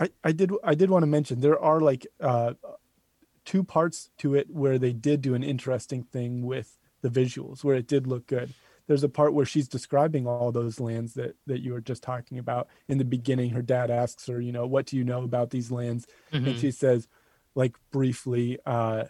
[0.00, 2.54] I, I did I did want to mention there are like uh,
[3.44, 7.76] two parts to it where they did do an interesting thing with the visuals where
[7.76, 8.54] it did look good.
[8.86, 12.38] There's a part where she's describing all those lands that that you were just talking
[12.38, 13.50] about in the beginning.
[13.50, 16.06] Her dad asks her, you know, what do you know about these lands?
[16.32, 16.58] And mhm.
[16.58, 17.08] she says,
[17.54, 19.04] like briefly, uh,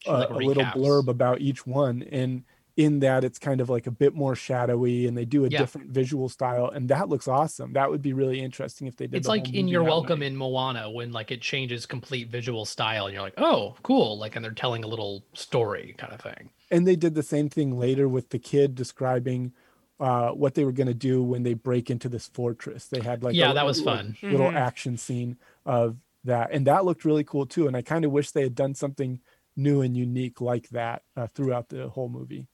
[0.00, 2.44] She, a, like, a little blurb about each one and
[2.76, 5.58] in that it's kind of like a bit more shadowy and they do a Yeah.
[5.60, 9.18] different visual style and that looks awesome that would be really interesting if they did
[9.18, 10.26] It's the like in movie Your Welcome way.
[10.26, 14.18] in Moana when like it changes complete visual style and you're like, oh, cool.
[14.18, 16.50] Like, and they're telling a little story kind of thing.
[16.70, 19.52] and they did the same thing later with the kid describing
[20.00, 23.22] uh, what they were going to do when they break into this fortress they had
[23.22, 24.16] like Yeah, a, that was little- fun.
[24.22, 24.54] little Mhm.
[24.56, 28.30] action scene of that and that looked really cool too and i kind of wish
[28.32, 29.20] they had done something
[29.56, 32.48] new and unique like that uh, throughout the whole movie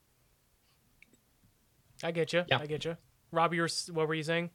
[2.03, 2.45] I get you.
[2.49, 2.59] Yeah.
[2.59, 2.97] I get you.
[3.33, 4.51] Rob, you're, what were you saying?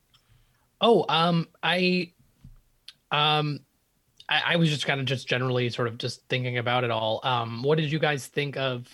[0.81, 2.11] Oh, um, I,
[3.11, 3.61] um,
[4.27, 7.21] I, I was just kind of just generally sort of just thinking about it all.
[7.23, 8.87] Um, what did you guys think of?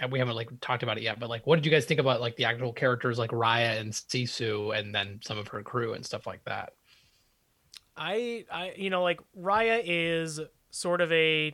[0.00, 1.98] And we haven't like talked about it yet, but like, what did you guys think
[1.98, 5.94] about like the actual characters like Raya and Sisu, and then some of her crew
[5.94, 6.74] and stuff like that?
[7.96, 11.52] I, I, you know, like Raya is sort of a,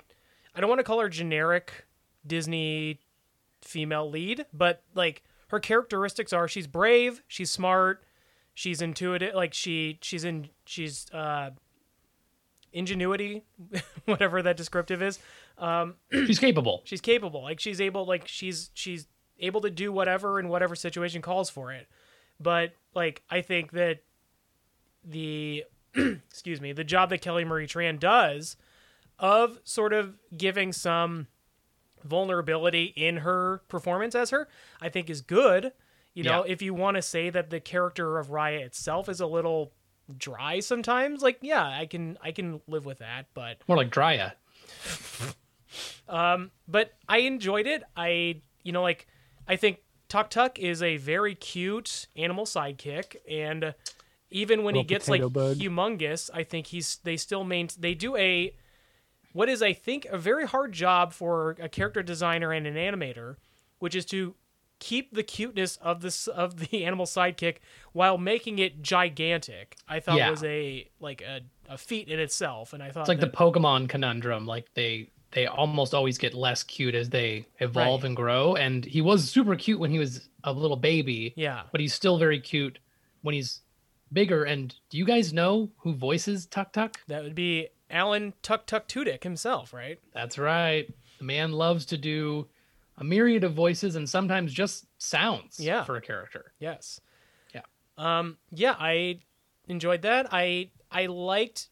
[0.54, 1.86] I don't want to call her generic
[2.26, 3.00] Disney
[3.62, 5.22] female lead, but like
[5.54, 8.02] her characteristics are she's brave, she's smart,
[8.54, 11.50] she's intuitive, like she, she's in, she's, uh,
[12.72, 13.44] ingenuity,
[14.04, 15.20] whatever that descriptive is.
[15.58, 16.80] Um, She's capable.
[16.82, 17.44] she's capable.
[17.44, 19.06] Like she's able, like she's, she's
[19.38, 21.86] able to do whatever in whatever situation calls for it.
[22.40, 24.00] But like, I think that
[25.04, 25.62] the
[25.94, 28.56] excuse me, the job that Kelly Marie Tran does
[29.20, 31.28] of sort of giving some
[32.04, 34.48] vulnerability in her performance as her,
[34.80, 35.72] I think is good.
[36.14, 36.52] You know, Yeah.
[36.52, 39.72] if you want to say that the character of Raya itself is a little
[40.16, 44.32] dry sometimes, like yeah, I can I can live with that, but More like Drya.
[46.08, 47.82] Um, but I enjoyed it.
[47.96, 49.06] I, you know, like
[49.48, 49.78] I think
[50.08, 53.74] Tuk Tuk is a very cute animal sidekick, and
[54.30, 55.56] even when he gets like bug.
[55.56, 58.54] humongous, I think he's they still main they do a
[59.34, 63.36] what is I think a very hard job for a character designer and an animator,
[63.80, 64.34] which is to
[64.80, 67.56] keep the cuteness of this of the animal sidekick
[67.92, 69.76] while making it gigantic.
[69.88, 70.30] I thought Yeah.
[70.30, 73.88] was a like a, a feat in itself, and I thought It's like the Pokemon
[73.88, 74.46] conundrum.
[74.46, 78.08] Like they they almost always get less cute as they evolve Right.
[78.08, 78.54] and grow.
[78.54, 81.34] And he was super cute when he was a little baby.
[81.36, 81.62] yeah.
[81.72, 82.78] But he's still very cute
[83.22, 83.60] when he's
[84.12, 84.44] bigger.
[84.44, 87.00] And do you guys know who voices Tuk Tuk?
[87.08, 89.98] That would be Alan Tuck Tuck Tudyk himself, right?
[90.12, 90.92] That's right.
[91.18, 92.48] The man loves to do
[92.98, 95.84] a myriad of voices and sometimes just sounds Yeah.
[95.84, 96.52] for a character.
[96.58, 97.00] Yes.
[97.54, 97.62] Yeah.
[97.96, 98.36] Um.
[98.50, 99.20] Yeah, I
[99.68, 100.26] enjoyed that.
[100.32, 101.68] I I liked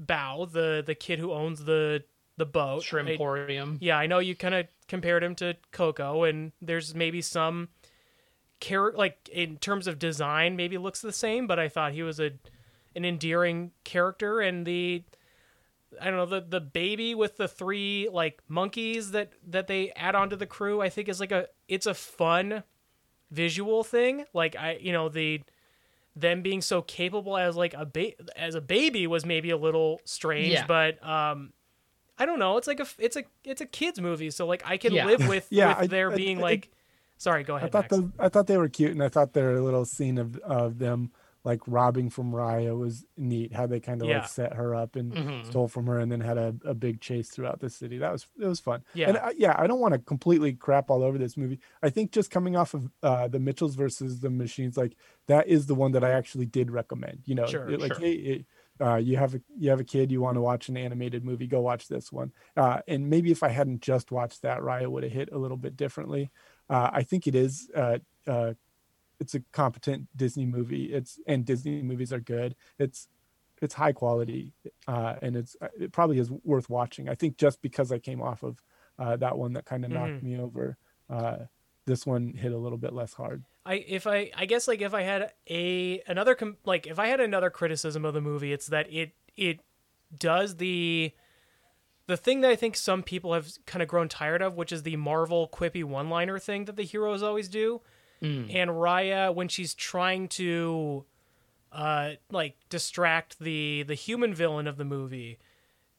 [0.00, 2.04] Bao, the the kid who owns the
[2.36, 2.82] the boat.
[2.82, 3.78] I- Shrimporium.
[3.80, 7.68] yeah, I know you kind of compared him to Coco, and there's maybe some
[8.60, 12.18] character like in terms of design, maybe looks the same, but I thought he was
[12.20, 12.32] a
[12.96, 15.02] an endearing character, and the
[16.00, 20.14] I don't know the the baby with the three like monkeys that that they add
[20.14, 20.80] onto the crew.
[20.80, 22.62] I think is like a it's a fun
[23.30, 24.24] visual thing.
[24.32, 25.40] Like I you know the
[26.16, 30.00] them being so capable as like a ba- as a baby was maybe a little
[30.04, 30.66] strange, Yeah.
[30.66, 31.52] but um
[32.16, 32.56] I don't know.
[32.58, 35.06] It's like a it's a it's a kids movie, so like I can Yeah.
[35.06, 36.70] live with Yeah, with I- there I- being I- like.
[37.16, 37.72] Sorry, go I ahead.
[37.72, 37.96] thought Max.
[37.96, 41.12] the, I thought they were cute, and I thought their little scene of of them
[41.44, 43.52] like robbing from Raya was neat.
[43.52, 44.20] How they kind of Yeah.
[44.20, 45.44] like set her up and Mhm.
[45.46, 47.98] stole from her, and then had a, a big chase throughout the city.
[47.98, 48.82] That was it was fun.
[48.94, 49.08] Yeah.
[49.10, 51.60] and I, yeah, I don't want to completely crap all over this movie.
[51.82, 55.66] I think just coming off of uh, the Mitchells versus the Machines, like that is
[55.66, 57.20] the one that I actually did recommend.
[57.26, 58.00] You know, Sure, it- like sure.
[58.00, 58.46] hey, it,
[58.80, 61.46] uh, you have a you have a kid, you want to watch an animated movie,
[61.46, 62.32] go watch this one.
[62.56, 65.56] Uh, and maybe if I hadn't just watched that, Raya would have hit a little
[65.58, 66.30] bit differently.
[66.70, 67.70] Uh, I think it is.
[69.14, 70.92] Uh, uh, it's a competent Disney movie.
[70.92, 72.54] It's and Disney movies are good.
[72.78, 73.08] It's
[73.62, 74.52] it's high quality,
[74.88, 77.08] uh, and it's it probably is worth watching.
[77.08, 78.62] I think just because I came off of
[78.98, 80.76] uh, that one that kind of knocked me over,
[81.10, 81.36] uh,
[81.86, 83.44] this one hit a little bit less hard.
[83.66, 87.06] I if I I guess like if I had a another com- like if I
[87.06, 89.60] had another criticism of the movie, it's that it it
[90.16, 91.12] does the
[92.06, 94.82] the thing that I think some people have kind of grown tired of, which is
[94.82, 97.80] the Marvel quippy one-liner thing that the heroes always do.
[98.24, 101.04] And Raya, when she's trying to
[101.72, 105.38] uh like distract the the human villain of the movie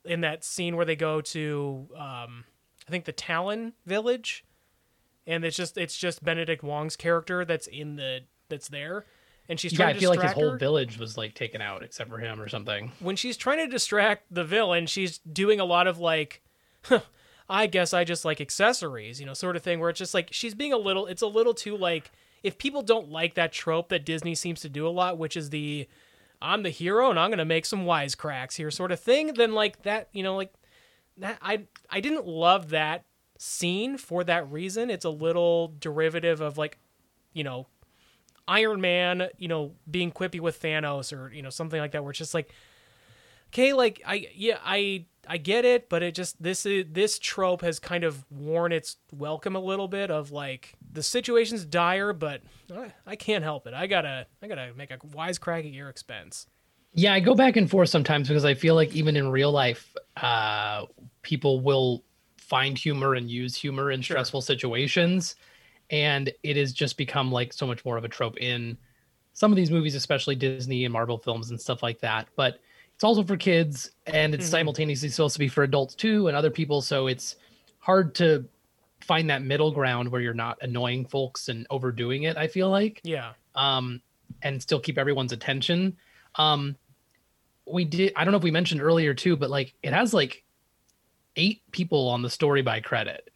[0.05, 2.45] in that scene where they go to um
[2.88, 4.45] I think the Talon village
[5.28, 9.05] and it's just it's just Benedict Wong's character that's in the that's there,
[9.49, 10.57] and she's Yeah, trying I to feel like his whole her.
[10.57, 12.91] village was like taken out except for him or something.
[12.99, 16.43] when she's trying to distract the villain, she's doing a lot of like,
[17.50, 19.80] I guess I just like accessories, you know, sort of thing.
[19.80, 21.06] Where it's just like she's being a little.
[21.06, 22.12] It's a little too like
[22.43, 25.50] if people don't like that trope that Disney seems to do a lot, which is
[25.50, 25.88] the
[26.41, 29.34] I'm the hero and I'm gonna make some wisecracks here sort of thing.
[29.34, 30.54] Then like that, you know, like
[31.18, 33.06] that I I didn't love that
[33.38, 34.89] scene for that reason.
[34.89, 36.78] It's a little derivative of like,
[37.34, 37.68] you know,
[38.48, 42.12] Iron Man, you know, being quippy with Thanos or you know something like that, where
[42.12, 42.52] it's just like,
[43.50, 47.61] okay, like I yeah I I get it, but it just this is this trope
[47.61, 52.41] has kind of worn its welcome a little bit of like the situation's dire, but
[52.73, 53.73] I, I can't help it.
[53.73, 56.47] I gotta I gotta make a wisecrack at your expense.
[56.93, 59.93] Yeah, I go back and forth sometimes because I feel like even in real life,
[60.17, 60.86] uh,
[61.23, 62.03] people will
[62.38, 65.36] find humor and use humor in stressful situations,
[65.89, 68.78] and it has just become like so much more of a trope in
[69.34, 72.28] some of these movies, especially Disney and Marvel films and stuff like that.
[72.38, 72.59] But
[72.96, 74.52] it's also for kids and it's Mhm.
[74.52, 77.36] simultaneously supposed to be for adults too and other people so it's
[77.80, 78.46] hard to
[79.02, 83.02] find that middle ground where you're not annoying folks and overdoing it i feel like
[83.04, 83.34] Yeah.
[83.54, 84.02] um
[84.41, 85.96] and still keep everyone's attention
[86.36, 86.76] um
[87.66, 90.43] we did i don't know if we mentioned earlier too but like it has like
[91.36, 93.30] eight people on the story by credit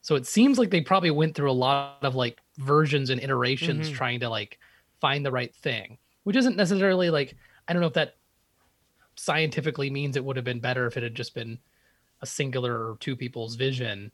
[0.00, 3.90] so it seems like they probably went through a lot of like versions and iterations
[3.90, 3.94] Mhm.
[3.94, 4.58] trying to like
[5.00, 7.36] find the right thing which isn't necessarily like
[7.68, 8.16] i don't know if that
[9.22, 11.56] scientifically means it would have been better if it had just been
[12.22, 14.10] a singular or two people's vision.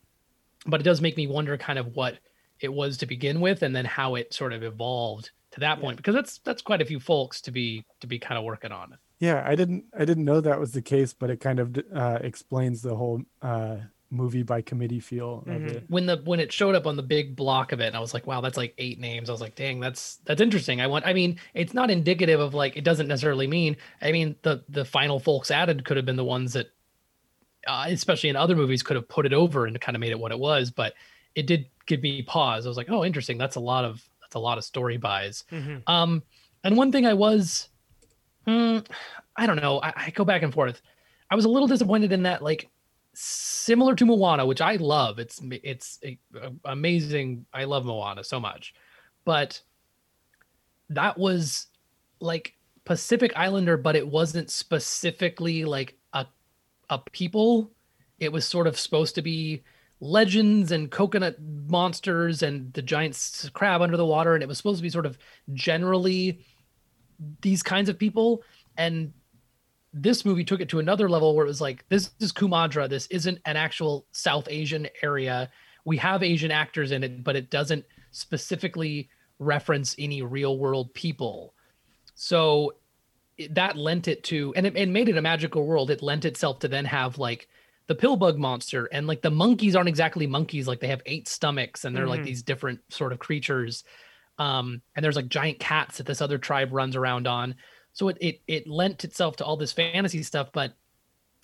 [0.66, 2.18] But it does make me wonder kind of what
[2.60, 5.96] it was to begin with and then how it sort of evolved to that point
[5.96, 8.92] because that's that's quite a few folks to be to be kind of working on
[9.18, 12.18] Yeah, I didn't I didn't know that was the case, but it kind of uh,
[12.20, 13.76] explains the whole uh,
[14.10, 15.70] movie by committee feel of Mhm.
[15.76, 15.84] it.
[15.88, 18.14] when the when it showed up on the big block of it and i was
[18.14, 19.28] like wow that's like eight names.
[19.28, 20.80] I was like dang that's that's interesting.
[20.80, 24.34] I want i mean it's not indicative of like it doesn't necessarily mean i mean
[24.42, 26.68] the the final folks added could have been the ones that
[27.66, 30.18] uh, especially in other movies could have put it over and kind of made it
[30.18, 30.94] what it was but
[31.34, 32.64] it did give me pause.
[32.64, 33.36] I was like oh interesting.
[33.36, 35.44] That's a lot of that's a lot of story buys.
[35.52, 35.82] Mhm.
[35.86, 36.22] um
[36.64, 37.68] and one thing i was
[38.46, 38.78] hmm,
[39.36, 39.80] i don't know.
[39.82, 40.80] I, I go back and forth.
[41.30, 42.70] I was a little disappointed in that like
[43.20, 45.18] similar to Moana, which I love.
[45.18, 47.46] It's it's a, a- amazing.
[47.52, 48.74] I love Moana so much,
[49.24, 49.60] but
[50.90, 51.66] that was
[52.20, 52.54] like
[52.84, 56.26] Pacific Islander, but it wasn't specifically like a
[56.90, 57.72] a people.
[58.20, 59.62] It was sort of supposed to be
[60.00, 61.36] legends and coconut
[61.68, 65.06] monsters and the giant crab under the water, and it was supposed to be sort
[65.06, 65.18] of
[65.54, 66.40] generally
[67.40, 68.44] these kinds of people
[68.76, 69.12] and
[69.92, 72.88] this movie took it to another level where it was like this is Kumandra.
[72.88, 75.50] This isn't an actual South Asian area.
[75.84, 79.08] We have Asian actors in it, but it doesn't specifically
[79.38, 81.54] reference any real world people.
[82.14, 82.74] So
[83.38, 85.90] it- that lent it to, and it, it made it a magical world.
[85.90, 87.48] It lent itself to then have like
[87.86, 90.68] the pillbug monster and like the monkeys aren't exactly monkeys.
[90.68, 92.24] Like they have eight stomachs and they're like Mhm.
[92.26, 93.84] these different sort of creatures.
[94.38, 97.54] Um, and there's like giant cats that this other tribe runs around on
[97.98, 100.74] so it, it it lent itself to all this fantasy stuff but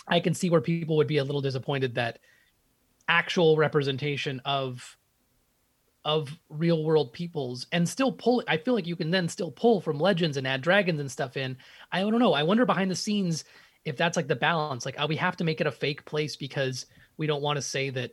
[0.06, 2.20] i can see where people would be a little disappointed that
[3.08, 4.96] actual representation of
[6.04, 9.80] of real world peoples and still pull i feel like you can then still pull
[9.80, 11.56] from legends and add dragons and stuff in.
[11.90, 12.34] I don't know.
[12.34, 13.44] I wonder behind the scenes
[13.84, 16.36] if that's like the balance like oh, we have to make it a fake place
[16.36, 16.86] because
[17.16, 18.12] we don't want to say that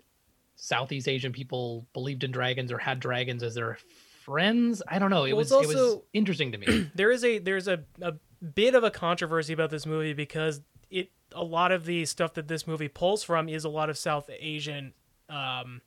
[0.55, 3.77] southeast asian people believed in dragons or had dragons as their
[4.23, 4.81] friends.
[4.87, 5.25] I don't know.
[5.25, 6.89] It Well, was it's it was also- interesting to me.
[6.95, 11.11] There is a there's a, a bit of a controversy about this movie because it
[11.33, 14.29] a lot of the stuff that this movie pulls from is a lot of South
[14.39, 14.93] Asian
[15.29, 15.81] um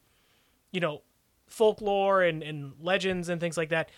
[0.73, 1.03] you know
[1.47, 3.91] folklore and, and legends and things like that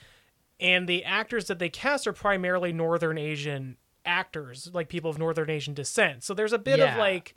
[0.59, 5.49] and the actors that they cast are primarily northern asian actors like people of northern
[5.49, 7.37] asian descent so there's a bit of like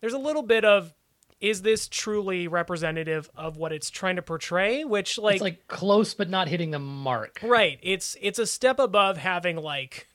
[0.00, 0.92] there's a little bit of
[1.40, 6.14] is this truly representative of what it's trying to portray which like it's like close
[6.14, 7.40] but not hitting the mark.
[7.42, 7.78] Right.
[7.82, 10.08] It's it's a step above having like,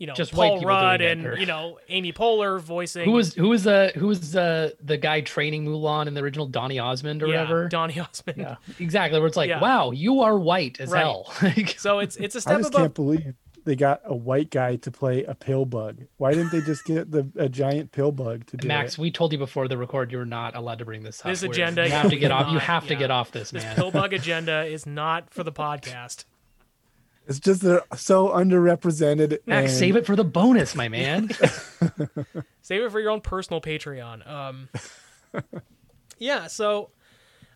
[0.00, 3.04] you know, Just white Paul Rudd and you know Amy Poehler voicing.
[3.04, 6.46] Who was who was the who was the the guy training Mulan in the original
[6.46, 7.68] Donny Osmond or yeah, whatever?
[7.68, 8.38] Donny Osmond.
[8.38, 9.20] yeah, exactly.
[9.20, 9.60] Where it's like, Yeah.
[9.60, 11.00] wow, you are white as Right.
[11.02, 11.32] hell.
[11.76, 12.80] So it's it's a I step just above.
[12.80, 13.34] can't believe
[13.66, 15.98] they got a white guy to play a pill bug.
[16.16, 18.98] Why didn't they just get the a giant pill bug to do Max, it?
[18.98, 21.26] we told you before the record you're not allowed to bring this up.
[21.26, 22.46] This We're- agenda you have to get off.
[22.48, 25.52] You not- have to get off this, This pill bug agenda is not for the
[25.52, 26.24] podcast.
[27.26, 29.38] It's just they're so underrepresented.
[29.46, 31.30] Max, and save it for the bonus, my man.
[32.62, 34.28] Save it for your own personal Patreon.
[34.28, 34.68] Um,
[36.18, 36.46] yeah.
[36.46, 36.90] So,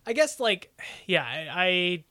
[0.05, 2.03] I guess like, yeah, I,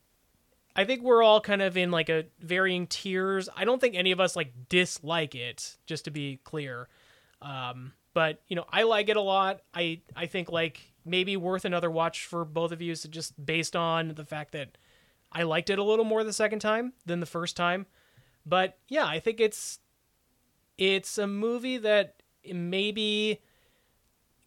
[0.77, 3.49] I, I think we're all kind of in like a varying tiers.
[3.57, 5.77] I don't think any of us like dislike it.
[5.87, 6.89] Just to be clear,
[7.43, 9.61] um, but you know, I like it a lot.
[9.75, 12.95] I I think like maybe worth another watch for both of you.
[12.95, 14.77] So just based on the fact that
[15.35, 17.87] I liked it a little more the second time than the first time.
[18.47, 19.81] But yeah, I think it's
[20.79, 22.23] it's a movie that
[22.53, 23.41] maybe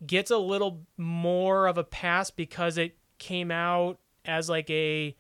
[0.06, 5.16] gets a little more of a pass because it came out as like a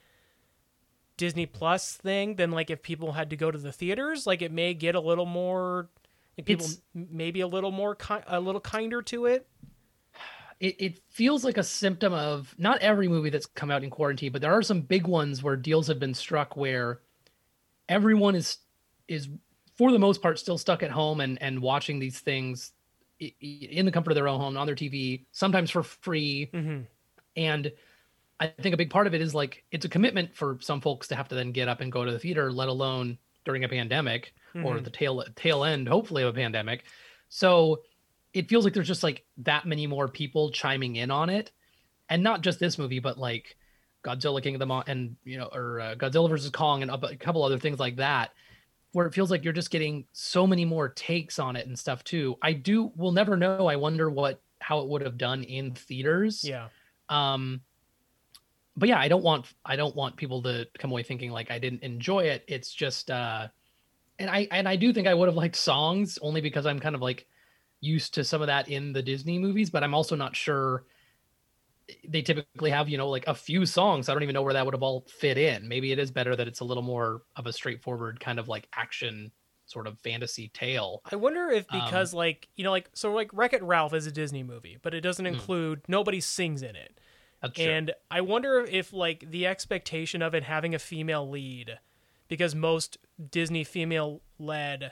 [1.17, 4.27] Disney Plus thing than like if people had to go to the theaters.
[4.27, 5.89] Like it may get a little more
[6.37, 9.47] like people It's- maybe a little more ki- a little kinder to it.
[10.59, 14.31] It, it feels like a symptom of not every movie that's come out in quarantine,
[14.31, 17.01] but there are some big ones where deals have been struck where
[17.89, 18.57] everyone is
[19.07, 19.29] is
[19.75, 22.71] for the most part still stuck at home and and watching these things
[23.19, 26.49] in the comfort of their own home on their TV, sometimes for free.
[26.53, 26.81] Mm-hmm.
[27.35, 27.71] And
[28.39, 31.07] I think a big part of it is like it's a commitment for some folks
[31.09, 33.69] to have to then get up and go to the theater, let alone during a
[33.69, 34.33] pandemic
[34.63, 34.83] or Mhm.
[34.83, 36.83] the tail tail end, hopefully, of a pandemic.
[37.29, 37.83] So
[38.37, 41.51] it feels like there's just like that many more people chiming in on it,
[42.09, 43.57] and not just this movie, but like
[44.03, 47.07] Godzilla King of the Mon and you know, or uh, Godzilla versus Kong and a
[47.07, 48.31] a couple other things like that,
[48.91, 52.03] where it feels like you're just getting so many more takes on it and stuff
[52.03, 52.37] too.
[52.41, 52.91] I do.
[52.95, 53.67] We'll never know.
[53.67, 56.43] I wonder what how it would have done in theaters.
[56.43, 56.67] Yeah.
[57.09, 57.61] Um,
[58.75, 61.57] but yeah, I don't want I don't want people to come away thinking like I
[61.57, 62.43] didn't enjoy it.
[62.47, 63.47] It's just uh
[64.19, 66.95] and I and I do think I would have liked songs only because I'm kind
[66.95, 67.27] of like
[67.79, 70.85] used to some of that in the Disney movies, but I'm also not sure
[72.07, 74.09] they typically have, you know, like a few songs.
[74.09, 75.67] I don't even know where that would have all fit in.
[75.67, 78.67] Maybe it is better that it's a little more of a straightforward kind of like
[78.73, 79.31] action
[79.65, 81.01] sort of fantasy tale.
[81.11, 84.05] I wonder if Um, because like you know like so like Wreck It Ralph is
[84.05, 86.99] a Disney movie, but it doesn't include nobody sings in it.
[87.57, 91.79] And I wonder if like the expectation of it having a female lead,
[92.27, 92.97] because most
[93.31, 94.91] Disney female led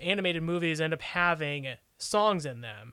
[0.00, 1.66] animated movies end up having
[1.98, 2.92] songs in them.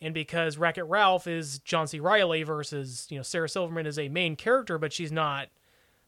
[0.00, 1.98] And because Wreck It Ralph is John C.
[1.98, 5.48] Reilly versus, you know, Sarah Silverman is a main character, but she's not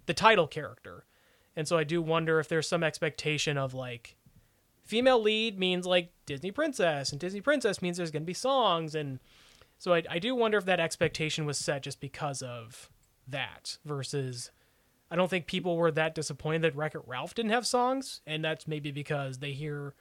[0.06, 1.04] the title character.
[1.56, 4.16] And so I do wonder if there's some expectation of like
[4.84, 8.94] female lead means like Disney princess, and Disney princess means there's going to be songs.
[8.94, 9.18] And
[9.78, 12.90] so I, I do wonder if that expectation was set just because of
[13.26, 14.50] that versus
[15.10, 18.20] I don't think people were that disappointed that Wreck It Ralph didn't have songs.
[18.26, 19.94] And that's maybe because they hear,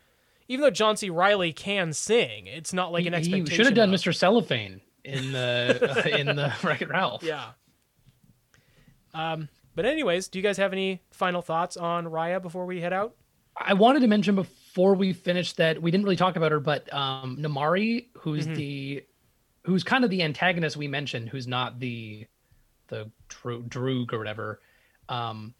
[0.50, 1.10] even though John C.
[1.10, 3.46] Reilly can sing, it's not like an He- expectation.
[3.52, 4.14] he should have done of- Mr.
[4.14, 7.24] Cellophane in the in the Wreck It Ralph.
[7.24, 7.52] Yeah.
[9.14, 12.94] Um, but anyways, do you guys have any final thoughts on Raya before we head
[12.94, 13.16] out?
[13.58, 16.92] I wanted to mention before we finish that we didn't really talk about her, but
[16.94, 19.04] um, Namaari, who's the
[19.66, 22.26] who's kind of the antagonist we mentioned, who's not the
[22.88, 24.62] the Dro- Droog or whatever.
[25.10, 25.54] Um,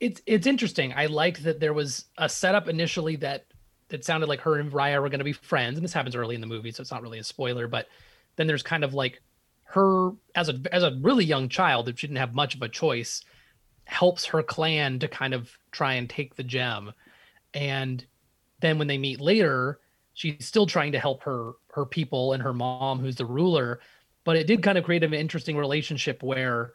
[0.00, 0.92] it's it's interesting.
[0.96, 3.44] I liked that there was a setup initially that
[3.92, 6.34] that sounded like her and Raya were going to be friends, and this happens early
[6.34, 7.68] in the movie, so it's not really a spoiler.
[7.68, 7.88] But
[8.36, 9.22] then there's kind of like
[9.64, 12.68] her as a as a really young child, if she didn't have much of a
[12.68, 13.22] choice,
[13.84, 16.92] helps her clan to kind of try and take the gem
[17.54, 18.04] and
[18.60, 19.78] then when they meet later
[20.14, 23.80] she's still trying to help her her people and her mom who's the ruler
[24.24, 26.72] but it did kind of create an interesting relationship where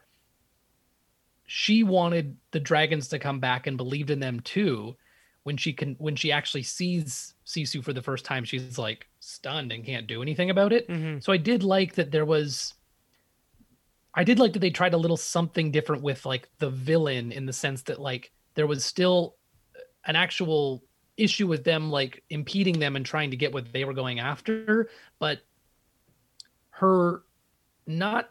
[1.46, 4.94] she wanted the dragons to come back and believed in them too
[5.44, 9.72] when she can when she actually sees sisu for the first time she's like stunned
[9.72, 11.20] and can't do anything about it Mm-hmm.
[11.20, 12.74] so i did like that there was
[14.14, 17.46] I did like that they tried a little something different with like the villain in
[17.46, 19.36] the sense that like there was still
[20.06, 20.82] an actual
[21.16, 24.88] issue with them like impeding them and trying to get what they were going after,
[25.20, 25.40] but
[26.70, 27.22] her
[27.86, 28.30] not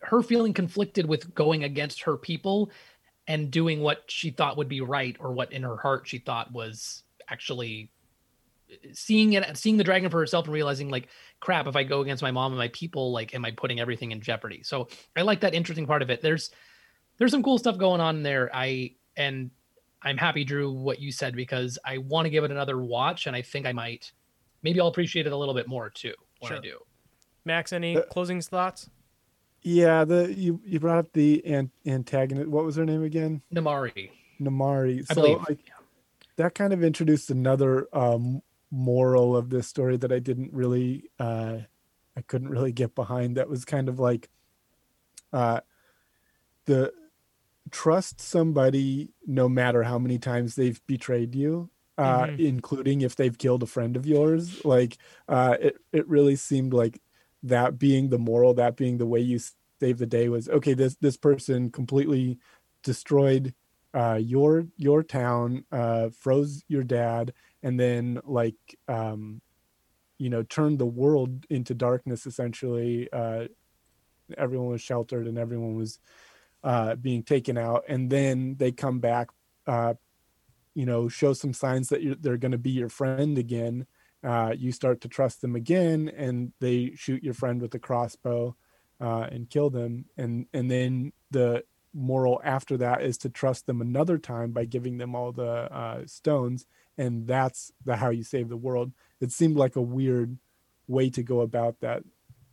[0.00, 2.70] her feeling conflicted with going against her people
[3.28, 6.50] and doing what she thought would be right or what in her heart she thought
[6.50, 7.90] was actually
[8.92, 11.08] seeing it seeing the dragon for herself and realizing like
[11.40, 14.10] crap if i go against my mom and my people like am i putting everything
[14.10, 14.62] in jeopardy?
[14.62, 16.20] So i like that interesting part of it.
[16.22, 16.50] There's
[17.18, 18.50] there's some cool stuff going on there.
[18.52, 19.50] I and
[20.02, 23.34] i'm happy drew what you said because i want to give it another watch and
[23.36, 24.12] i think i might.
[24.62, 26.78] Maybe i'll appreciate it a little bit more too when i do.
[27.44, 28.90] Max, any Uh, closing thoughts?
[29.68, 32.48] Yeah, the you you brought up the an- antagonist.
[32.48, 33.42] What was her name again?
[33.54, 34.10] namaari
[34.40, 35.04] Namaari.
[35.10, 35.58] I so believe, like
[36.36, 38.40] that kind of introduced another um
[38.70, 41.58] moral of this story that I didn't really uh
[42.16, 43.36] I couldn't really get behind.
[43.36, 44.30] That was kind of like
[45.34, 45.60] uh
[46.64, 46.92] the
[47.70, 51.68] trust somebody no matter how many times they've betrayed you.
[51.98, 52.38] Uh, Mhm.
[52.38, 54.96] including if they've killed a friend of yours like
[55.26, 57.02] uh it it really seemed like
[57.42, 59.40] that being the moral that being the way you
[59.80, 62.38] save the day was okay this this person completely
[62.82, 63.54] destroyed
[63.94, 68.56] uh your your town uh froze your dad and then like
[68.88, 69.40] um
[70.18, 73.46] you know turned the world into darkness essentially uh
[74.36, 75.98] everyone was sheltered and everyone was
[76.64, 77.84] uh being taken out.
[77.88, 79.28] And then they come back
[79.66, 79.94] uh
[80.74, 83.86] you know show some signs that they're going to be your friend again.
[84.24, 88.56] Uh, you start to trust them again and they shoot your friend with a crossbow
[89.00, 90.06] uh, and kill them.
[90.16, 94.98] And and then the moral after that is to trust them another time by giving
[94.98, 96.66] them all the uh, stones.
[96.96, 98.92] And that's the how you save the world.
[99.20, 100.36] It seemed like a weird
[100.86, 102.02] way to go about that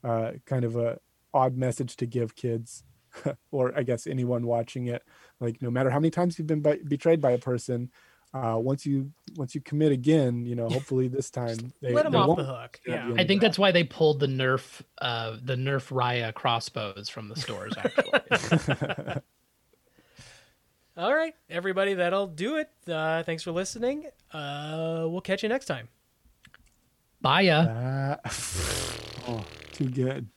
[0.03, 0.99] uh, kind of a
[1.33, 2.83] odd message to give kids
[3.51, 5.03] or i guess anyone watching it.
[5.39, 7.91] Like no matter how many times you've been by, betrayed by a person
[8.35, 12.11] uh, once you once you commit again you know hopefully this time they, Let them
[12.13, 12.79] they off the hook.
[12.85, 13.07] Yeah.
[13.07, 13.47] you i think back.
[13.49, 19.21] that's why they pulled the nerf uh the nerf raya crossbows from the stores actually
[20.97, 22.69] All right, everybody, that'll do it.
[22.87, 24.05] Uh, thanks for listening.
[24.31, 25.89] Uh, we'll catch you next time.
[27.19, 27.65] Bye ya.
[27.65, 28.21] That-
[29.27, 30.29] oh, too good.